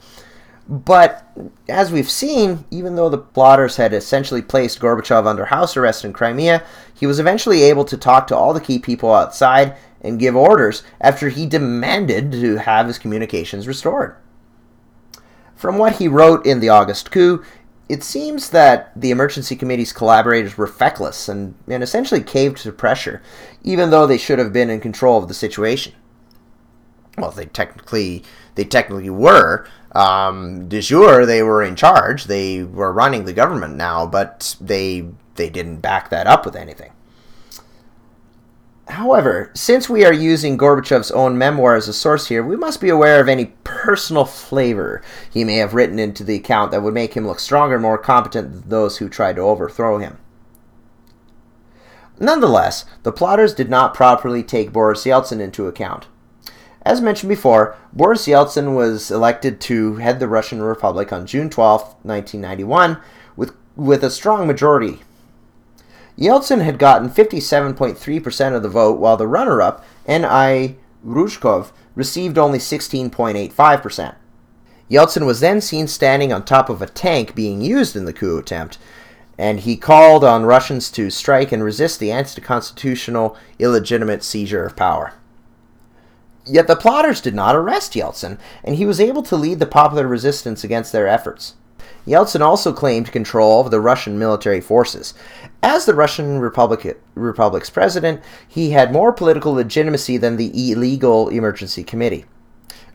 But 0.68 1.26
as 1.68 1.90
we've 1.90 2.10
seen, 2.10 2.64
even 2.70 2.94
though 2.94 3.08
the 3.08 3.18
plotters 3.18 3.76
had 3.76 3.92
essentially 3.92 4.40
placed 4.40 4.78
Gorbachev 4.78 5.26
under 5.26 5.46
house 5.46 5.76
arrest 5.76 6.04
in 6.04 6.12
Crimea, 6.12 6.62
he 6.94 7.06
was 7.06 7.18
eventually 7.18 7.62
able 7.64 7.84
to 7.86 7.96
talk 7.96 8.28
to 8.28 8.36
all 8.36 8.54
the 8.54 8.60
key 8.60 8.78
people 8.78 9.12
outside 9.12 9.76
and 10.00 10.20
give 10.20 10.36
orders 10.36 10.84
after 11.00 11.28
he 11.28 11.46
demanded 11.46 12.30
to 12.32 12.56
have 12.56 12.86
his 12.86 12.98
communications 12.98 13.66
restored. 13.66 14.16
From 15.56 15.78
what 15.78 15.96
he 15.96 16.08
wrote 16.08 16.46
in 16.46 16.60
the 16.60 16.68
August 16.68 17.10
coup, 17.10 17.44
it 17.88 18.02
seems 18.02 18.50
that 18.50 18.92
the 18.96 19.10
emergency 19.10 19.56
committee's 19.56 19.92
collaborators 19.92 20.56
were 20.56 20.66
feckless 20.66 21.28
and, 21.28 21.54
and 21.68 21.82
essentially 21.82 22.22
caved 22.22 22.58
to 22.58 22.72
pressure, 22.72 23.22
even 23.62 23.90
though 23.90 24.06
they 24.06 24.18
should 24.18 24.38
have 24.38 24.52
been 24.52 24.70
in 24.70 24.80
control 24.80 25.18
of 25.18 25.28
the 25.28 25.34
situation. 25.34 25.92
Well, 27.18 27.30
they 27.30 27.46
technically 27.46 28.24
they 28.54 28.64
technically 28.64 29.10
were. 29.10 29.66
Um, 29.94 30.68
de 30.68 30.80
jure, 30.80 31.26
they 31.26 31.42
were 31.42 31.62
in 31.62 31.76
charge. 31.76 32.24
They 32.24 32.62
were 32.62 32.92
running 32.92 33.24
the 33.24 33.34
government 33.34 33.76
now, 33.76 34.06
but 34.06 34.56
they 34.60 35.08
they 35.34 35.50
didn't 35.50 35.78
back 35.78 36.08
that 36.10 36.26
up 36.26 36.46
with 36.46 36.56
anything. 36.56 36.92
However, 38.88 39.50
since 39.54 39.88
we 39.88 40.04
are 40.04 40.12
using 40.12 40.58
Gorbachev's 40.58 41.12
own 41.12 41.38
memoir 41.38 41.76
as 41.76 41.88
a 41.88 41.92
source 41.92 42.26
here, 42.26 42.42
we 42.42 42.56
must 42.56 42.80
be 42.80 42.88
aware 42.88 43.20
of 43.20 43.28
any 43.28 43.46
personal 43.64 44.24
flavor 44.24 45.02
he 45.30 45.44
may 45.44 45.56
have 45.56 45.74
written 45.74 45.98
into 45.98 46.24
the 46.24 46.36
account 46.36 46.72
that 46.72 46.82
would 46.82 46.92
make 46.92 47.14
him 47.14 47.26
look 47.26 47.38
stronger 47.38 47.76
and 47.76 47.82
more 47.82 47.98
competent 47.98 48.52
than 48.52 48.68
those 48.68 48.98
who 48.98 49.08
tried 49.08 49.36
to 49.36 49.42
overthrow 49.42 49.98
him. 49.98 50.18
Nonetheless, 52.18 52.84
the 53.04 53.12
plotters 53.12 53.54
did 53.54 53.70
not 53.70 53.94
properly 53.94 54.42
take 54.42 54.72
Boris 54.72 55.04
Yeltsin 55.04 55.40
into 55.40 55.66
account. 55.66 56.06
As 56.84 57.00
mentioned 57.00 57.28
before, 57.28 57.76
Boris 57.92 58.26
Yeltsin 58.26 58.74
was 58.74 59.10
elected 59.10 59.60
to 59.62 59.96
head 59.96 60.18
the 60.18 60.28
Russian 60.28 60.60
Republic 60.60 61.12
on 61.12 61.26
June 61.26 61.48
12, 61.48 61.82
1991, 62.02 62.98
with, 63.36 63.54
with 63.76 64.02
a 64.02 64.10
strong 64.10 64.46
majority 64.46 65.00
Yeltsin 66.18 66.62
had 66.62 66.78
gotten 66.78 67.08
57.3% 67.08 68.54
of 68.54 68.62
the 68.62 68.68
vote, 68.68 68.98
while 68.98 69.16
the 69.16 69.26
runner 69.26 69.62
up, 69.62 69.84
N.I. 70.06 70.76
Ryzhkov, 71.04 71.72
received 71.94 72.38
only 72.38 72.58
16.85%. 72.58 74.14
Yeltsin 74.90 75.24
was 75.24 75.40
then 75.40 75.60
seen 75.60 75.88
standing 75.88 76.32
on 76.32 76.44
top 76.44 76.68
of 76.68 76.82
a 76.82 76.86
tank 76.86 77.34
being 77.34 77.62
used 77.62 77.96
in 77.96 78.04
the 78.04 78.12
coup 78.12 78.38
attempt, 78.38 78.78
and 79.38 79.60
he 79.60 79.76
called 79.76 80.22
on 80.22 80.44
Russians 80.44 80.90
to 80.90 81.08
strike 81.08 81.50
and 81.50 81.64
resist 81.64 81.98
the 81.98 82.12
anti 82.12 82.42
constitutional, 82.42 83.36
illegitimate 83.58 84.22
seizure 84.22 84.64
of 84.66 84.76
power. 84.76 85.14
Yet 86.44 86.66
the 86.66 86.76
plotters 86.76 87.20
did 87.20 87.34
not 87.34 87.56
arrest 87.56 87.94
Yeltsin, 87.94 88.38
and 88.62 88.76
he 88.76 88.84
was 88.84 89.00
able 89.00 89.22
to 89.22 89.36
lead 89.36 89.60
the 89.60 89.66
popular 89.66 90.06
resistance 90.06 90.62
against 90.62 90.92
their 90.92 91.08
efforts. 91.08 91.54
Yeltsin 92.06 92.40
also 92.40 92.72
claimed 92.72 93.12
control 93.12 93.60
of 93.60 93.70
the 93.70 93.80
Russian 93.80 94.18
military 94.18 94.60
forces. 94.60 95.14
As 95.62 95.86
the 95.86 95.94
Russian 95.94 96.40
Republic, 96.40 97.00
Republic's 97.14 97.70
president, 97.70 98.20
he 98.48 98.70
had 98.70 98.92
more 98.92 99.12
political 99.12 99.52
legitimacy 99.52 100.16
than 100.16 100.36
the 100.36 100.72
illegal 100.72 101.28
emergency 101.28 101.84
committee. 101.84 102.24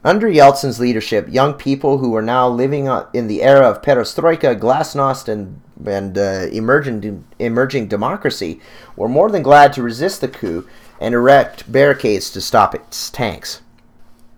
Under 0.04 0.28
Yeltsin's 0.28 0.80
leadership, 0.80 1.28
young 1.30 1.54
people 1.54 1.98
who 1.98 2.12
were 2.12 2.22
now 2.22 2.48
living 2.48 2.88
in 3.14 3.28
the 3.28 3.42
era 3.42 3.70
of 3.70 3.82
perestroika, 3.82 4.60
glasnost, 4.60 5.28
and, 5.28 5.62
and 5.86 6.18
uh, 6.18 6.48
emerging, 6.52 7.26
emerging 7.40 7.88
democracy 7.88 8.62
were 8.96 9.10
more 9.10 9.32
than 9.32 9.44
glad 9.44 9.74
to 9.74 9.82
resist 9.82 10.22
the 10.22 10.28
coup 10.28 10.68
and 11.00 11.16
erect 11.16 11.72
barricades 11.72 12.30
to 12.32 12.42
stop 12.42 12.76
its 12.76 13.10
tanks. 13.10 13.62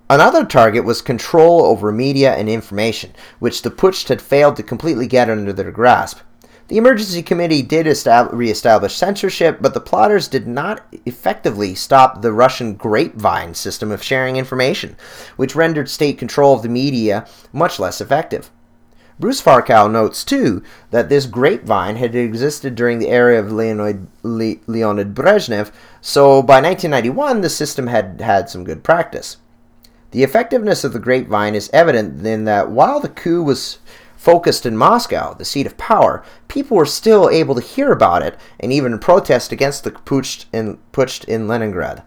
Another 0.10 0.46
target 0.46 0.86
was 0.86 1.02
control 1.02 1.64
over 1.64 1.92
media 1.92 2.36
and 2.36 2.50
information, 2.50 3.14
which 3.40 3.62
the 3.62 3.70
Putsch 3.70 4.08
had 4.08 4.22
failed 4.22 4.56
to 4.56 4.64
completely 4.64 5.08
get 5.08 5.30
under 5.30 5.54
their 5.54 5.72
grasp. 5.72 6.20
The 6.70 6.78
Emergency 6.78 7.24
Committee 7.24 7.64
did 7.64 7.88
re-establish 7.88 8.96
censorship, 8.96 9.58
but 9.60 9.74
the 9.74 9.82
plotters 9.82 10.28
did 10.28 10.48
not 10.48 10.86
effectively 11.04 11.74
stop 11.74 12.22
the 12.22 12.32
Russian 12.32 12.76
grapevine 12.76 13.56
system 13.56 13.92
of 13.92 14.04
sharing 14.04 14.36
information, 14.36 14.96
which 15.36 15.56
rendered 15.56 15.90
state 15.90 16.20
control 16.20 16.54
of 16.54 16.62
the 16.62 16.70
media 16.70 17.26
much 17.52 17.80
less 17.80 18.00
effective. 18.00 18.52
Bruce 19.20 19.42
Farcau 19.42 19.92
notes, 19.92 20.24
too, 20.24 20.62
that 20.92 21.10
this 21.10 21.26
grapevine 21.26 21.96
had 21.96 22.14
existed 22.14 22.76
during 22.76 23.00
the 23.00 23.10
era 23.10 23.40
of 23.40 23.52
Leonid, 23.52 24.06
Le- 24.22 24.58
Leonid 24.68 25.16
Brezhnev, 25.16 25.72
so 26.02 26.44
by 26.44 26.62
1991 26.62 27.42
the 27.42 27.50
system 27.50 27.88
had 27.88 28.22
had 28.22 28.48
some 28.48 28.64
good 28.64 28.84
practice. 28.84 29.38
The 30.12 30.22
effectiveness 30.22 30.84
of 30.84 30.94
the 30.94 31.00
grapevine 31.00 31.56
is 31.56 31.72
evident 31.74 32.24
in 32.24 32.46
that 32.46 32.70
while 32.70 33.00
the 33.00 33.10
coup 33.10 33.44
was 33.44 33.80
focused 34.20 34.66
in 34.66 34.76
Moscow, 34.76 35.34
the 35.34 35.46
seat 35.46 35.66
of 35.66 35.78
power, 35.78 36.22
people 36.50 36.76
were 36.76 36.86
still 36.86 37.30
able 37.30 37.56
to 37.56 37.62
hear 37.62 37.94
about 37.94 38.22
it 38.22 38.38
and 38.60 38.74
even 38.74 39.00
protest 39.00 39.54
against 39.54 39.86
the 39.86 39.92
putsch 39.92 40.44
in, 40.52 40.78
in 41.26 41.48
Leningrad. 41.48 42.04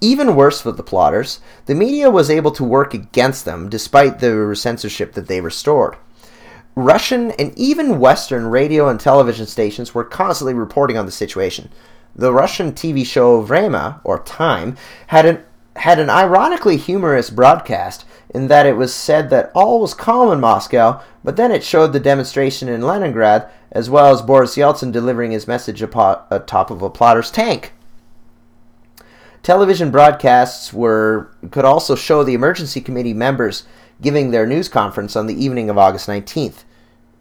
Even 0.00 0.34
worse 0.34 0.60
for 0.60 0.72
the 0.72 0.82
plotters, 0.82 1.38
the 1.66 1.76
media 1.76 2.10
was 2.10 2.28
able 2.28 2.50
to 2.50 2.64
work 2.64 2.92
against 2.92 3.44
them 3.44 3.68
despite 3.70 4.18
the 4.18 4.52
censorship 4.56 5.12
that 5.12 5.28
they 5.28 5.40
restored. 5.40 5.96
Russian 6.74 7.30
and 7.32 7.56
even 7.56 8.00
Western 8.00 8.46
radio 8.46 8.88
and 8.88 8.98
television 8.98 9.46
stations 9.46 9.94
were 9.94 10.02
constantly 10.02 10.54
reporting 10.54 10.98
on 10.98 11.06
the 11.06 11.12
situation. 11.12 11.70
The 12.16 12.32
Russian 12.32 12.72
TV 12.72 13.06
show 13.06 13.44
Vremya, 13.44 14.00
or 14.02 14.18
Time, 14.24 14.76
had 15.06 15.24
an 15.24 15.44
had 15.82 15.98
an 15.98 16.08
ironically 16.08 16.76
humorous 16.76 17.28
broadcast 17.28 18.04
in 18.30 18.46
that 18.46 18.66
it 18.66 18.76
was 18.76 18.94
said 18.94 19.30
that 19.30 19.50
all 19.52 19.80
was 19.80 19.94
calm 19.94 20.32
in 20.32 20.38
Moscow, 20.38 21.02
but 21.24 21.34
then 21.34 21.50
it 21.50 21.64
showed 21.64 21.92
the 21.92 21.98
demonstration 21.98 22.68
in 22.68 22.82
Leningrad 22.82 23.50
as 23.72 23.90
well 23.90 24.14
as 24.14 24.22
Boris 24.22 24.54
Yeltsin 24.54 24.92
delivering 24.92 25.32
his 25.32 25.48
message 25.48 25.82
atop 25.82 26.70
of 26.70 26.82
a 26.82 26.88
plotter's 26.88 27.32
tank. 27.32 27.72
Television 29.42 29.90
broadcasts 29.90 30.72
were 30.72 31.32
could 31.50 31.64
also 31.64 31.96
show 31.96 32.22
the 32.22 32.34
emergency 32.34 32.80
committee 32.80 33.12
members 33.12 33.64
giving 34.00 34.30
their 34.30 34.46
news 34.46 34.68
conference 34.68 35.16
on 35.16 35.26
the 35.26 35.44
evening 35.44 35.68
of 35.68 35.76
August 35.76 36.06
19th. 36.06 36.62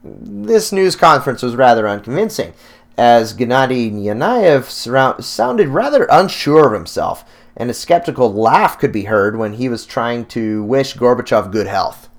This 0.03 0.71
news 0.71 0.95
conference 0.95 1.41
was 1.41 1.55
rather 1.55 1.87
unconvincing, 1.87 2.53
as 2.95 3.33
Gennady 3.33 3.91
Yanayev 3.91 5.23
sounded 5.23 5.67
rather 5.69 6.07
unsure 6.11 6.67
of 6.67 6.73
himself, 6.73 7.25
and 7.55 7.69
a 7.69 7.73
skeptical 7.73 8.33
laugh 8.33 8.79
could 8.79 8.91
be 8.91 9.03
heard 9.03 9.37
when 9.37 9.53
he 9.53 9.69
was 9.69 9.85
trying 9.85 10.25
to 10.25 10.63
wish 10.63 10.95
Gorbachev 10.95 11.51
good 11.51 11.67
health. 11.67 12.09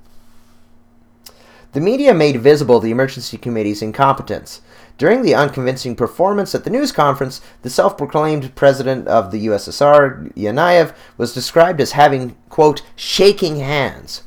The 1.72 1.80
media 1.80 2.12
made 2.12 2.40
visible 2.40 2.80
the 2.80 2.90
emergency 2.90 3.38
committee's 3.38 3.80
incompetence. 3.80 4.60
During 4.98 5.22
the 5.22 5.34
unconvincing 5.34 5.96
performance 5.96 6.54
at 6.54 6.64
the 6.64 6.70
news 6.70 6.92
conference, 6.92 7.40
the 7.62 7.70
self 7.70 7.96
proclaimed 7.96 8.54
president 8.54 9.08
of 9.08 9.30
the 9.30 9.46
USSR, 9.46 10.34
Yanayev, 10.34 10.94
was 11.16 11.32
described 11.32 11.80
as 11.80 11.92
having, 11.92 12.36
quote, 12.50 12.82
shaking 12.94 13.56
hands. 13.56 14.22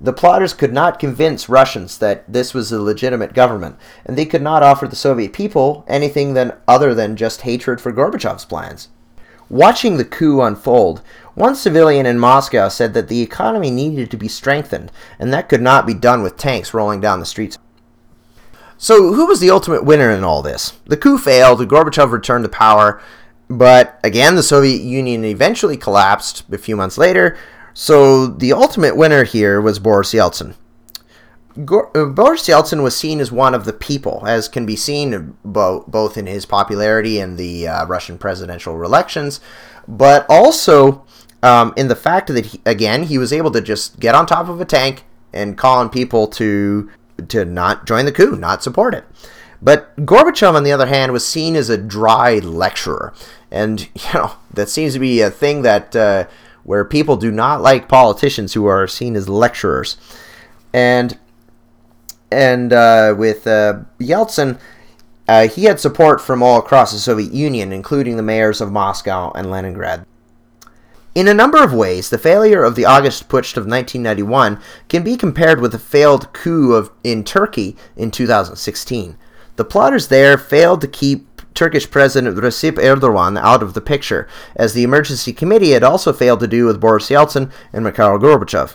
The 0.00 0.12
plotters 0.12 0.54
could 0.54 0.72
not 0.72 1.00
convince 1.00 1.48
Russians 1.48 1.98
that 1.98 2.30
this 2.30 2.54
was 2.54 2.70
a 2.70 2.80
legitimate 2.80 3.34
government, 3.34 3.76
and 4.04 4.16
they 4.16 4.26
could 4.26 4.42
not 4.42 4.62
offer 4.62 4.86
the 4.86 4.94
Soviet 4.94 5.32
people 5.32 5.84
anything 5.88 6.34
than, 6.34 6.52
other 6.68 6.94
than 6.94 7.16
just 7.16 7.42
hatred 7.42 7.80
for 7.80 7.92
Gorbachev's 7.92 8.44
plans. 8.44 8.88
Watching 9.48 9.96
the 9.96 10.04
coup 10.04 10.40
unfold, 10.40 11.02
one 11.34 11.54
civilian 11.54 12.06
in 12.06 12.18
Moscow 12.18 12.68
said 12.68 12.94
that 12.94 13.08
the 13.08 13.22
economy 13.22 13.70
needed 13.70 14.10
to 14.10 14.16
be 14.16 14.26
strengthened, 14.26 14.90
and 15.18 15.32
that 15.32 15.48
could 15.48 15.62
not 15.62 15.86
be 15.86 15.94
done 15.94 16.22
with 16.22 16.36
tanks 16.36 16.74
rolling 16.74 17.00
down 17.00 17.20
the 17.20 17.26
streets. 17.26 17.58
So, 18.78 19.12
who 19.12 19.26
was 19.26 19.40
the 19.40 19.50
ultimate 19.50 19.84
winner 19.84 20.10
in 20.10 20.24
all 20.24 20.42
this? 20.42 20.72
The 20.86 20.96
coup 20.96 21.16
failed, 21.16 21.60
Gorbachev 21.60 22.10
returned 22.10 22.44
to 22.44 22.48
power, 22.48 23.00
but 23.48 24.00
again, 24.02 24.34
the 24.34 24.42
Soviet 24.42 24.82
Union 24.82 25.24
eventually 25.24 25.76
collapsed 25.76 26.44
a 26.52 26.58
few 26.58 26.76
months 26.76 26.98
later, 26.98 27.38
so 27.72 28.26
the 28.26 28.52
ultimate 28.52 28.96
winner 28.96 29.24
here 29.24 29.60
was 29.60 29.78
Boris 29.78 30.12
Yeltsin. 30.12 30.54
Uh, 31.56 32.04
Boris 32.04 32.46
Yeltsin 32.46 32.82
was 32.82 32.96
seen 32.96 33.18
as 33.18 33.32
one 33.32 33.54
of 33.54 33.64
the 33.64 33.72
people, 33.72 34.24
as 34.26 34.48
can 34.48 34.66
be 34.66 34.76
seen 34.76 35.36
bo- 35.44 35.84
both 35.88 36.18
in 36.18 36.26
his 36.26 36.44
popularity 36.44 37.18
in 37.18 37.36
the 37.36 37.66
uh, 37.66 37.86
Russian 37.86 38.18
presidential 38.18 38.82
elections, 38.82 39.40
but 39.88 40.26
also 40.28 41.04
um, 41.42 41.72
in 41.76 41.88
the 41.88 41.96
fact 41.96 42.28
that, 42.28 42.46
he, 42.46 42.60
again, 42.66 43.04
he 43.04 43.18
was 43.18 43.32
able 43.32 43.50
to 43.52 43.60
just 43.60 44.00
get 44.00 44.14
on 44.14 44.26
top 44.26 44.48
of 44.48 44.60
a 44.60 44.64
tank 44.64 45.04
and 45.32 45.56
call 45.56 45.78
on 45.78 45.90
people 45.90 46.26
to 46.26 46.90
to 47.28 47.46
not 47.46 47.86
join 47.86 48.04
the 48.04 48.12
coup, 48.12 48.36
not 48.36 48.62
support 48.62 48.94
it. 48.94 49.04
But 49.62 49.96
Gorbachev, 49.96 50.54
on 50.54 50.64
the 50.64 50.72
other 50.72 50.86
hand, 50.86 51.12
was 51.12 51.26
seen 51.26 51.56
as 51.56 51.70
a 51.70 51.78
dry 51.78 52.38
lecturer, 52.38 53.14
and 53.50 53.80
you 53.94 54.12
know 54.14 54.32
that 54.52 54.68
seems 54.68 54.92
to 54.94 54.98
be 54.98 55.20
a 55.20 55.30
thing 55.30 55.62
that 55.62 55.96
uh, 55.96 56.26
where 56.64 56.84
people 56.84 57.16
do 57.16 57.30
not 57.30 57.62
like 57.62 57.88
politicians 57.88 58.52
who 58.52 58.66
are 58.66 58.86
seen 58.86 59.16
as 59.16 59.28
lecturers, 59.28 59.96
and 60.72 61.18
and 62.30 62.72
uh, 62.72 63.14
with 63.16 63.46
uh, 63.46 63.80
Yeltsin, 63.98 64.58
uh, 65.28 65.48
he 65.48 65.64
had 65.64 65.80
support 65.80 66.20
from 66.20 66.42
all 66.42 66.58
across 66.58 66.92
the 66.92 66.98
Soviet 66.98 67.32
Union, 67.32 67.72
including 67.72 68.16
the 68.16 68.22
mayors 68.22 68.60
of 68.60 68.72
Moscow 68.72 69.32
and 69.34 69.50
Leningrad. 69.50 70.06
In 71.14 71.28
a 71.28 71.34
number 71.34 71.62
of 71.62 71.72
ways, 71.72 72.10
the 72.10 72.18
failure 72.18 72.62
of 72.62 72.74
the 72.74 72.84
August 72.84 73.28
Putsch 73.28 73.56
of 73.56 73.66
1991 73.66 74.60
can 74.88 75.02
be 75.02 75.16
compared 75.16 75.60
with 75.60 75.72
the 75.72 75.78
failed 75.78 76.32
coup 76.32 76.74
of, 76.74 76.90
in 77.02 77.24
Turkey 77.24 77.74
in 77.96 78.10
2016. 78.10 79.16
The 79.56 79.64
plotters 79.64 80.08
there 80.08 80.36
failed 80.36 80.82
to 80.82 80.86
keep 80.86 81.26
Turkish 81.54 81.90
President 81.90 82.36
Recep 82.36 82.74
Erdogan 82.74 83.40
out 83.40 83.62
of 83.62 83.72
the 83.72 83.80
picture, 83.80 84.28
as 84.54 84.74
the 84.74 84.82
emergency 84.82 85.32
committee 85.32 85.70
had 85.70 85.82
also 85.82 86.12
failed 86.12 86.40
to 86.40 86.46
do 86.46 86.66
with 86.66 86.80
Boris 86.80 87.08
Yeltsin 87.08 87.50
and 87.72 87.82
Mikhail 87.82 88.18
Gorbachev. 88.18 88.74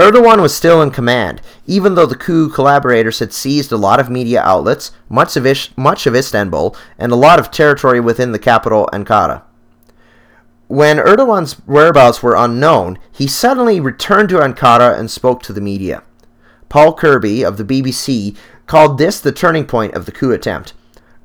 Erdogan 0.00 0.40
was 0.40 0.54
still 0.54 0.80
in 0.80 0.92
command, 0.92 1.42
even 1.66 1.94
though 1.94 2.06
the 2.06 2.16
coup 2.16 2.48
collaborators 2.48 3.18
had 3.18 3.34
seized 3.34 3.70
a 3.70 3.76
lot 3.76 4.00
of 4.00 4.08
media 4.08 4.40
outlets, 4.40 4.92
much 5.10 5.36
of, 5.36 5.44
Ish- 5.44 5.76
much 5.76 6.06
of 6.06 6.16
Istanbul, 6.16 6.74
and 6.98 7.12
a 7.12 7.16
lot 7.16 7.38
of 7.38 7.50
territory 7.50 8.00
within 8.00 8.32
the 8.32 8.38
capital, 8.38 8.88
Ankara. 8.94 9.42
When 10.68 10.96
Erdogan's 10.96 11.54
whereabouts 11.66 12.22
were 12.22 12.34
unknown, 12.34 12.98
he 13.12 13.26
suddenly 13.26 13.78
returned 13.78 14.30
to 14.30 14.38
Ankara 14.38 14.98
and 14.98 15.10
spoke 15.10 15.42
to 15.42 15.52
the 15.52 15.60
media. 15.60 16.02
Paul 16.70 16.94
Kirby 16.94 17.44
of 17.44 17.58
the 17.58 17.64
BBC 17.64 18.36
called 18.66 18.96
this 18.96 19.20
the 19.20 19.32
turning 19.32 19.66
point 19.66 19.92
of 19.94 20.06
the 20.06 20.12
coup 20.12 20.32
attempt. 20.32 20.72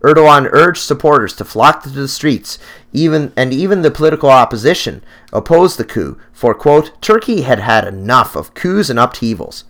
Erdogan 0.01 0.49
urged 0.51 0.81
supporters 0.81 1.35
to 1.35 1.45
flock 1.45 1.81
to 1.83 1.89
the 1.89 2.07
streets, 2.07 2.59
even 2.93 3.33
and 3.35 3.53
even 3.53 3.81
the 3.81 3.89
political 3.89 4.29
opposition 4.29 5.03
opposed 5.33 5.77
the 5.77 5.85
coup, 5.85 6.19
for 6.31 6.53
quote, 6.53 7.01
Turkey 7.01 7.41
had 7.41 7.59
had 7.59 7.87
enough 7.87 8.35
of 8.35 8.53
coups 8.53 8.89
and 8.89 8.99
upheavals. 8.99 9.63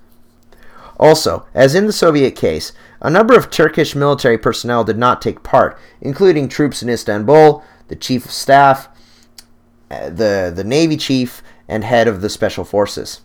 Also, 0.98 1.46
as 1.54 1.76
in 1.76 1.88
the 1.88 1.94
Soviet 1.94 2.36
case, 2.36 2.72
a 3.02 3.10
number 3.10 3.36
of 3.36 3.50
Turkish 3.50 3.96
military 3.96 4.38
personnel 4.38 4.84
did 4.84 4.98
not 4.98 5.22
take 5.22 5.44
part, 5.44 5.78
including 6.02 6.48
troops 6.48 6.82
in 6.82 6.90
Istanbul, 6.90 7.64
the 7.88 7.96
chief 7.96 8.26
of 8.26 8.32
staff, 8.32 8.88
uh, 9.92 10.10
the, 10.10 10.52
the 10.56 10.64
navy 10.64 10.98
chief, 10.98 11.42
and 11.68 11.84
head 11.84 12.08
of 12.08 12.22
the 12.22 12.30
special 12.30 12.64
forces. 12.64 13.22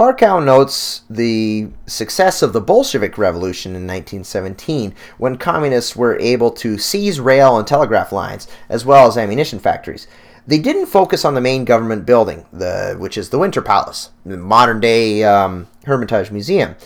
Farcau 0.00 0.42
notes 0.42 1.02
the 1.10 1.68
success 1.86 2.40
of 2.40 2.54
the 2.54 2.60
Bolshevik 2.62 3.18
Revolution 3.18 3.72
in 3.72 3.86
1917 3.86 4.94
when 5.18 5.36
communists 5.36 5.94
were 5.94 6.18
able 6.20 6.50
to 6.52 6.78
seize 6.78 7.20
rail 7.20 7.58
and 7.58 7.66
telegraph 7.66 8.10
lines 8.10 8.48
as 8.70 8.86
well 8.86 9.06
as 9.06 9.18
ammunition 9.18 9.58
factories. 9.58 10.06
They 10.46 10.58
didn't 10.58 10.86
focus 10.86 11.26
on 11.26 11.34
the 11.34 11.42
main 11.42 11.66
government 11.66 12.06
building, 12.06 12.46
the, 12.50 12.96
which 12.98 13.18
is 13.18 13.28
the 13.28 13.38
Winter 13.38 13.60
Palace, 13.60 14.08
the 14.24 14.38
modern 14.38 14.80
day 14.80 15.22
um, 15.22 15.68
Hermitage 15.84 16.30
Museum, 16.30 16.76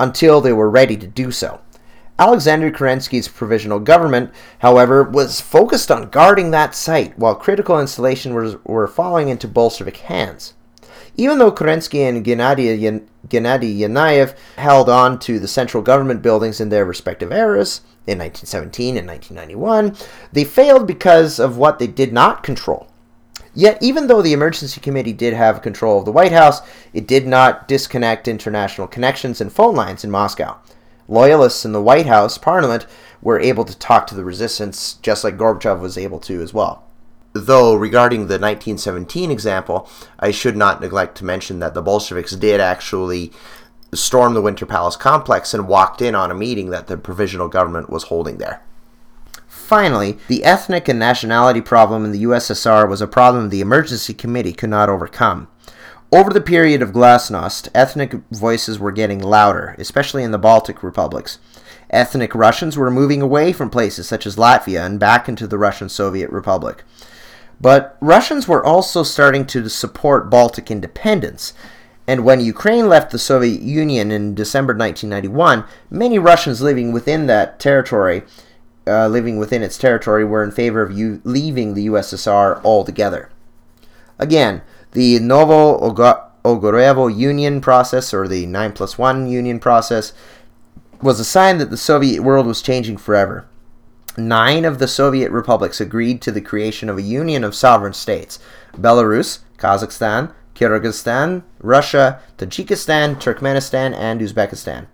until 0.00 0.40
they 0.40 0.54
were 0.54 0.70
ready 0.70 0.96
to 0.96 1.06
do 1.06 1.30
so. 1.30 1.60
Alexander 2.18 2.70
Kerensky's 2.70 3.28
provisional 3.28 3.80
government, 3.80 4.30
however, 4.60 5.02
was 5.02 5.42
focused 5.42 5.90
on 5.90 6.08
guarding 6.08 6.52
that 6.52 6.74
site 6.74 7.18
while 7.18 7.34
critical 7.34 7.78
installations 7.78 8.34
were, 8.34 8.60
were 8.64 8.88
falling 8.88 9.28
into 9.28 9.46
Bolshevik 9.46 9.98
hands. 9.98 10.54
Even 11.16 11.38
though 11.38 11.52
Kerensky 11.52 12.08
and 12.08 12.24
Gennady, 12.24 13.06
Gennady 13.28 13.78
Yanayev 13.78 14.36
held 14.56 14.88
on 14.88 15.18
to 15.20 15.38
the 15.38 15.48
central 15.48 15.82
government 15.82 16.22
buildings 16.22 16.60
in 16.60 16.70
their 16.70 16.84
respective 16.84 17.32
eras, 17.32 17.82
in 18.06 18.18
1917 18.18 18.96
and 18.96 19.06
1991, 19.06 19.96
they 20.32 20.44
failed 20.44 20.86
because 20.86 21.38
of 21.38 21.56
what 21.56 21.78
they 21.78 21.86
did 21.86 22.12
not 22.12 22.42
control. 22.42 22.88
Yet, 23.54 23.78
even 23.82 24.06
though 24.06 24.22
the 24.22 24.32
Emergency 24.32 24.80
Committee 24.80 25.12
did 25.12 25.34
have 25.34 25.62
control 25.62 25.98
of 25.98 26.04
the 26.04 26.12
White 26.12 26.32
House, 26.32 26.62
it 26.92 27.06
did 27.06 27.26
not 27.26 27.68
disconnect 27.68 28.26
international 28.26 28.88
connections 28.88 29.40
and 29.40 29.52
phone 29.52 29.76
lines 29.76 30.04
in 30.04 30.10
Moscow. 30.10 30.56
Loyalists 31.06 31.64
in 31.64 31.72
the 31.72 31.82
White 31.82 32.06
House 32.06 32.38
Parliament 32.38 32.86
were 33.20 33.38
able 33.38 33.64
to 33.64 33.78
talk 33.78 34.06
to 34.06 34.14
the 34.14 34.24
resistance, 34.24 34.94
just 34.94 35.22
like 35.22 35.36
Gorbachev 35.36 35.80
was 35.80 35.98
able 35.98 36.18
to 36.20 36.42
as 36.42 36.54
well. 36.54 36.84
Though, 37.34 37.74
regarding 37.74 38.26
the 38.26 38.38
1917 38.38 39.30
example, 39.30 39.88
I 40.18 40.30
should 40.30 40.56
not 40.56 40.80
neglect 40.80 41.16
to 41.18 41.24
mention 41.24 41.60
that 41.60 41.72
the 41.72 41.82
Bolsheviks 41.82 42.32
did 42.32 42.60
actually 42.60 43.32
storm 43.94 44.34
the 44.34 44.42
Winter 44.42 44.66
Palace 44.66 44.96
complex 44.96 45.54
and 45.54 45.68
walked 45.68 46.02
in 46.02 46.14
on 46.14 46.30
a 46.30 46.34
meeting 46.34 46.70
that 46.70 46.86
the 46.86 46.96
provisional 46.96 47.48
government 47.48 47.90
was 47.90 48.04
holding 48.04 48.38
there. 48.38 48.62
Finally, 49.48 50.18
the 50.28 50.44
ethnic 50.44 50.88
and 50.88 50.98
nationality 50.98 51.62
problem 51.62 52.04
in 52.04 52.12
the 52.12 52.24
USSR 52.24 52.88
was 52.88 53.00
a 53.00 53.06
problem 53.06 53.48
the 53.48 53.62
Emergency 53.62 54.12
Committee 54.12 54.52
could 54.52 54.68
not 54.68 54.90
overcome. 54.90 55.48
Over 56.12 56.30
the 56.30 56.42
period 56.42 56.82
of 56.82 56.92
Glasnost, 56.92 57.70
ethnic 57.74 58.12
voices 58.30 58.78
were 58.78 58.92
getting 58.92 59.18
louder, 59.18 59.74
especially 59.78 60.22
in 60.22 60.30
the 60.30 60.38
Baltic 60.38 60.82
republics. 60.82 61.38
Ethnic 61.88 62.34
Russians 62.34 62.76
were 62.76 62.90
moving 62.90 63.22
away 63.22 63.52
from 63.54 63.70
places 63.70 64.06
such 64.06 64.26
as 64.26 64.36
Latvia 64.36 64.84
and 64.84 65.00
back 65.00 65.26
into 65.26 65.46
the 65.46 65.56
Russian 65.56 65.88
Soviet 65.88 66.28
Republic. 66.28 66.84
But 67.62 67.96
Russians 68.00 68.48
were 68.48 68.64
also 68.64 69.04
starting 69.04 69.46
to 69.46 69.68
support 69.70 70.28
Baltic 70.28 70.70
independence. 70.70 71.54
And 72.08 72.24
when 72.24 72.40
Ukraine 72.40 72.88
left 72.88 73.12
the 73.12 73.18
Soviet 73.18 73.62
Union 73.62 74.10
in 74.10 74.34
December 74.34 74.74
1991, 74.74 75.64
many 75.88 76.18
Russians 76.18 76.60
living 76.60 76.92
within 76.92 77.28
that 77.28 77.60
territory, 77.60 78.24
uh, 78.88 79.06
living 79.06 79.38
within 79.38 79.62
its 79.62 79.78
territory, 79.78 80.24
were 80.24 80.42
in 80.42 80.50
favor 80.50 80.82
of 80.82 80.90
u- 80.90 81.20
leaving 81.22 81.74
the 81.74 81.86
USSR 81.86 82.62
altogether. 82.64 83.30
Again, 84.18 84.62
the 84.90 85.20
Novo 85.20 85.78
Ogaryovo 86.44 87.16
Union 87.16 87.60
process, 87.60 88.12
or 88.12 88.26
the 88.26 88.46
9 88.46 88.72
plus 88.72 88.98
1 88.98 89.28
Union 89.28 89.60
process, 89.60 90.12
was 91.00 91.20
a 91.20 91.24
sign 91.24 91.58
that 91.58 91.70
the 91.70 91.76
Soviet 91.76 92.22
world 92.22 92.46
was 92.46 92.60
changing 92.60 92.96
forever. 92.96 93.46
Nine 94.16 94.66
of 94.66 94.78
the 94.78 94.88
Soviet 94.88 95.30
republics 95.30 95.80
agreed 95.80 96.20
to 96.22 96.30
the 96.30 96.42
creation 96.42 96.90
of 96.90 96.98
a 96.98 97.02
union 97.02 97.44
of 97.44 97.54
sovereign 97.54 97.94
states 97.94 98.38
Belarus, 98.74 99.38
Kazakhstan, 99.56 100.32
Kyrgyzstan, 100.54 101.42
Russia, 101.60 102.20
Tajikistan, 102.36 103.16
Turkmenistan, 103.16 103.94
and 103.94 104.20
Uzbekistan. 104.20 104.86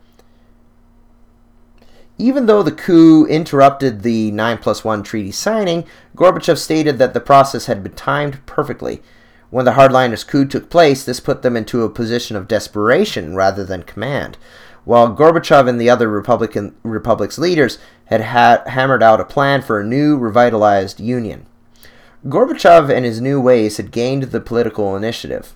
Even 2.16 2.46
though 2.46 2.62
the 2.62 2.72
coup 2.72 3.26
interrupted 3.26 4.02
the 4.02 4.30
9 4.30 4.58
plus 4.58 4.84
1 4.84 5.02
treaty 5.02 5.32
signing, 5.32 5.84
Gorbachev 6.16 6.58
stated 6.58 6.98
that 6.98 7.14
the 7.14 7.20
process 7.20 7.66
had 7.66 7.82
been 7.82 7.94
timed 7.94 8.44
perfectly. 8.46 9.02
When 9.50 9.64
the 9.64 9.72
hardliners' 9.72 10.26
coup 10.26 10.44
took 10.44 10.68
place, 10.68 11.04
this 11.04 11.20
put 11.20 11.42
them 11.42 11.56
into 11.56 11.82
a 11.82 11.90
position 11.90 12.36
of 12.36 12.48
desperation 12.48 13.34
rather 13.34 13.64
than 13.64 13.82
command. 13.82 14.36
While 14.84 15.14
Gorbachev 15.14 15.68
and 15.68 15.80
the 15.80 15.90
other 15.90 16.08
Republican 16.08 16.74
republic's 16.82 17.38
leaders 17.38 17.78
had 18.06 18.22
ha- 18.22 18.62
hammered 18.66 19.02
out 19.02 19.20
a 19.20 19.24
plan 19.24 19.62
for 19.62 19.80
a 19.80 19.84
new, 19.84 20.16
revitalized 20.16 21.00
union. 21.00 21.46
Gorbachev 22.26 22.90
and 22.90 23.04
his 23.04 23.20
new 23.20 23.40
ways 23.40 23.76
had 23.76 23.90
gained 23.90 24.24
the 24.24 24.40
political 24.40 24.96
initiative. 24.96 25.54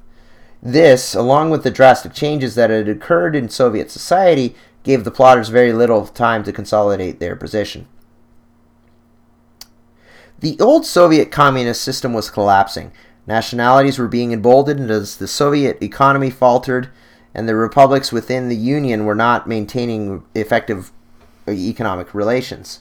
This, 0.62 1.14
along 1.14 1.50
with 1.50 1.64
the 1.64 1.70
drastic 1.70 2.12
changes 2.12 2.54
that 2.54 2.70
had 2.70 2.88
occurred 2.88 3.34
in 3.34 3.48
Soviet 3.48 3.90
society, 3.90 4.54
gave 4.84 5.04
the 5.04 5.10
plotters 5.10 5.48
very 5.48 5.72
little 5.72 6.06
time 6.06 6.44
to 6.44 6.52
consolidate 6.52 7.18
their 7.18 7.34
position. 7.34 7.88
The 10.38 10.56
old 10.60 10.84
Soviet 10.86 11.30
communist 11.30 11.82
system 11.82 12.12
was 12.12 12.30
collapsing. 12.30 12.92
Nationalities 13.26 13.98
were 13.98 14.08
being 14.08 14.32
emboldened 14.32 14.90
as 14.90 15.16
the 15.16 15.28
Soviet 15.28 15.80
economy 15.82 16.30
faltered, 16.30 16.88
and 17.34 17.48
the 17.48 17.56
republics 17.56 18.12
within 18.12 18.48
the 18.48 18.56
Union 18.56 19.04
were 19.04 19.14
not 19.14 19.46
maintaining 19.46 20.22
effective 20.34 20.92
economic 21.48 22.14
relations. 22.14 22.80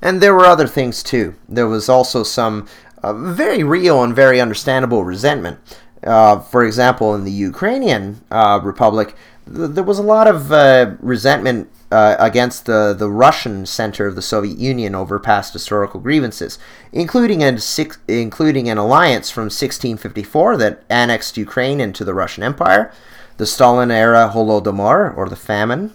And 0.00 0.20
there 0.20 0.34
were 0.34 0.46
other 0.46 0.68
things 0.68 1.02
too. 1.02 1.34
There 1.48 1.66
was 1.66 1.88
also 1.88 2.22
some 2.22 2.68
uh, 3.02 3.12
very 3.12 3.62
real 3.62 4.02
and 4.02 4.14
very 4.14 4.40
understandable 4.40 5.04
resentment. 5.04 5.58
Uh, 6.02 6.38
for 6.38 6.64
example, 6.64 7.14
in 7.14 7.24
the 7.24 7.32
Ukrainian 7.32 8.20
uh, 8.30 8.60
Republic, 8.62 9.16
there 9.46 9.84
was 9.84 9.98
a 9.98 10.02
lot 10.02 10.28
of 10.28 10.52
uh, 10.52 10.94
resentment 11.00 11.68
uh, 11.90 12.16
against 12.18 12.66
the, 12.66 12.94
the 12.96 13.08
Russian 13.08 13.64
center 13.64 14.06
of 14.06 14.14
the 14.14 14.22
Soviet 14.22 14.58
Union 14.58 14.94
over 14.94 15.18
past 15.18 15.52
historical 15.52 16.00
grievances, 16.00 16.58
including 16.92 17.42
an, 17.42 17.58
including 18.06 18.68
an 18.68 18.78
alliance 18.78 19.30
from 19.30 19.44
1654 19.44 20.56
that 20.58 20.82
annexed 20.90 21.36
Ukraine 21.36 21.80
into 21.80 22.04
the 22.04 22.14
Russian 22.14 22.42
Empire, 22.42 22.92
the 23.38 23.46
Stalin 23.46 23.90
era 23.90 24.30
Holodomor, 24.34 25.16
or 25.16 25.28
the 25.28 25.36
famine, 25.36 25.94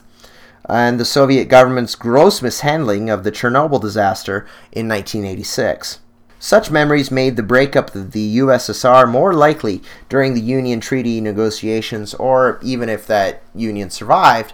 and 0.68 1.00
the 1.00 1.06
Soviet 1.06 1.46
government's 1.46 1.96
gross 1.96 2.42
mishandling 2.42 3.10
of 3.10 3.24
the 3.24 3.32
Chernobyl 3.32 3.82
disaster 3.82 4.48
in 4.72 4.88
1986. 4.88 6.00
Such 6.40 6.72
memories 6.72 7.10
made 7.10 7.38
the 7.38 7.44
breakup 7.44 7.96
of 7.96 8.12
the 8.12 8.38
USSR 8.40 9.10
more 9.10 9.34
likely 9.34 9.82
during 10.10 10.34
the 10.34 10.42
Union 10.42 10.82
Treaty 10.82 11.22
negotiations, 11.22 12.14
or 12.16 12.60
even 12.62 12.90
if 12.90 13.08
that 13.08 13.44
Union 13.56 13.90
survived, 13.90 14.54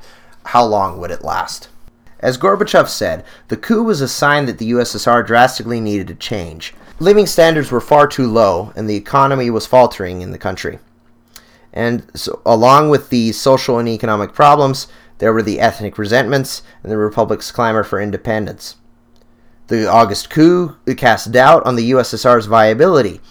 how 0.50 0.66
long 0.66 1.00
would 1.00 1.12
it 1.12 1.24
last? 1.24 1.70
As 2.22 2.40
Gorbachev 2.40 2.88
said, 2.88 3.24
the 3.50 3.56
coup 3.56 3.84
was 3.84 4.02
a 4.02 4.08
sign 4.08 4.48
that 4.48 4.58
the 4.58 4.72
USSR 4.72 5.24
drastically 5.24 5.80
needed 5.80 6.08
to 6.08 6.16
change. 6.16 6.74
Living 7.00 7.28
standards 7.28 7.72
were 7.72 7.80
far 7.80 8.08
too 8.08 8.26
low, 8.26 8.74
and 8.76 8.90
the 8.90 8.96
economy 8.96 9.52
was 9.52 9.68
faltering 9.68 10.22
in 10.22 10.32
the 10.32 10.40
country. 10.40 10.80
And 11.72 12.10
so, 12.16 12.42
along 12.48 12.90
with 12.90 13.12
the 13.12 13.32
social 13.32 13.78
and 13.78 13.88
economic 13.88 14.34
problems, 14.34 14.88
there 15.20 15.32
were 15.32 15.44
the 15.44 15.60
ethnic 15.60 16.00
resentments 16.00 16.64
and 16.82 16.92
the 16.92 16.98
republic's 16.98 17.52
clamor 17.52 17.84
for 17.84 18.02
independence. 18.02 18.78
The 19.68 19.88
August 19.88 20.32
coup 20.32 20.78
cast 20.98 21.32
doubt 21.32 21.64
on 21.64 21.76
the 21.76 21.92
USSR's 21.92 22.48
viability, 22.48 23.22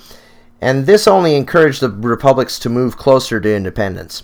and 0.60 0.86
this 0.86 1.08
only 1.08 1.34
encouraged 1.34 1.80
the 1.80 1.90
republics 1.90 2.60
to 2.60 2.68
move 2.68 2.96
closer 2.96 3.40
to 3.40 3.56
independence. 3.56 4.22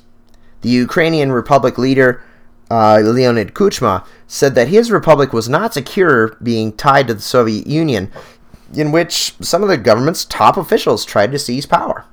The 0.61 0.71
Ukrainian 0.71 1.33
Republic 1.33 1.77
leader, 1.77 2.23
uh, 2.71 3.01
Leonid 3.01 3.55
Kuchma, 3.55 4.07
said 4.27 4.55
that 4.55 4.69
his 4.69 4.91
republic 4.91 5.33
was 5.33 5.49
not 5.49 5.75
secure 5.75 6.37
being 6.43 6.73
tied 6.73 7.09
to 7.09 7.15
the 7.15 7.21
Soviet 7.21 7.67
Union, 7.67 8.11
in 8.75 8.93
which 8.93 9.35
some 9.41 9.63
of 9.63 9.69
the 9.69 9.77
government's 9.77 10.25
top 10.25 10.57
officials 10.57 11.05
tried 11.05 11.33
to 11.33 11.39
seize 11.39 11.67
power. 11.67 12.05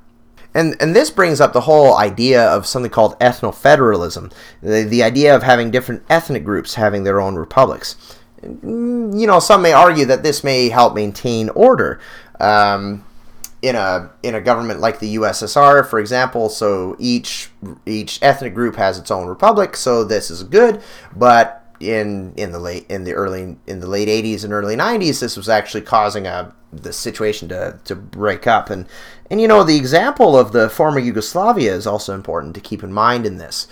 And, 0.54 0.76
and 0.82 0.94
this 0.94 1.10
brings 1.10 1.40
up 1.40 1.54
the 1.54 1.62
whole 1.62 1.98
idea 1.98 2.46
of 2.46 2.66
something 2.66 2.92
called 2.92 3.18
ethnofederalism, 3.20 4.34
the, 4.62 4.84
the 4.84 5.02
idea 5.02 5.34
of 5.34 5.44
having 5.44 5.72
different 5.72 6.04
ethnic 6.10 6.44
groups 6.44 6.76
having 6.76 7.04
their 7.06 7.22
own 7.22 7.36
republics 7.36 8.18
you 8.44 9.28
know, 9.28 9.40
some 9.40 9.62
may 9.62 9.74
argue 9.74 10.06
that 10.06 10.24
this 10.24 10.44
may 10.44 10.70
help 10.70 10.96
maintain 10.96 11.50
order. 11.50 12.00
Um, 12.40 13.06
in 13.62 13.76
a 13.76 14.12
in 14.24 14.36
a 14.36 14.42
government 14.42 14.80
like 14.80 15.00
the 15.00 15.16
USSR, 15.16 15.86
for 15.86 16.00
example, 16.00 16.50
so 16.50 16.96
each 17.00 17.50
each 17.86 18.20
ethnic 18.22 18.54
group 18.54 18.76
has 18.76 18.98
its 18.98 19.12
own 19.12 19.28
republic, 19.28 19.76
so 19.76 20.04
this 20.04 20.32
is 20.32 20.44
good. 20.44 20.82
But 21.16 21.58
in 21.80 22.34
in 22.38 22.52
the 22.52 22.60
late 22.60 22.86
in 22.90 23.04
the 23.04 23.14
early 23.14 23.58
in 23.68 23.80
the 23.80 23.88
late 23.88 24.08
80s 24.08 24.44
and 24.44 24.54
early 24.54 24.76
90s, 24.76 25.20
this 25.20 25.38
was 25.38 25.50
actually 25.50 25.82
causing 25.82 26.26
a 26.26 26.54
the 26.74 26.94
situation 26.94 27.50
to 27.50 27.80
to 27.86 27.96
break 27.96 28.48
up. 28.48 28.70
And 28.70 28.88
and 29.30 29.40
you 29.40 29.48
know 29.48 29.64
the 29.64 29.78
example 29.78 30.38
of 30.38 30.52
the 30.52 30.70
former 30.70 31.00
Yugoslavia 31.00 31.74
is 31.74 31.86
also 31.86 32.16
important 32.16 32.56
to 32.56 32.62
keep 32.62 32.84
in 32.84 32.92
mind 32.92 33.26
in 33.26 33.38
this 33.38 33.68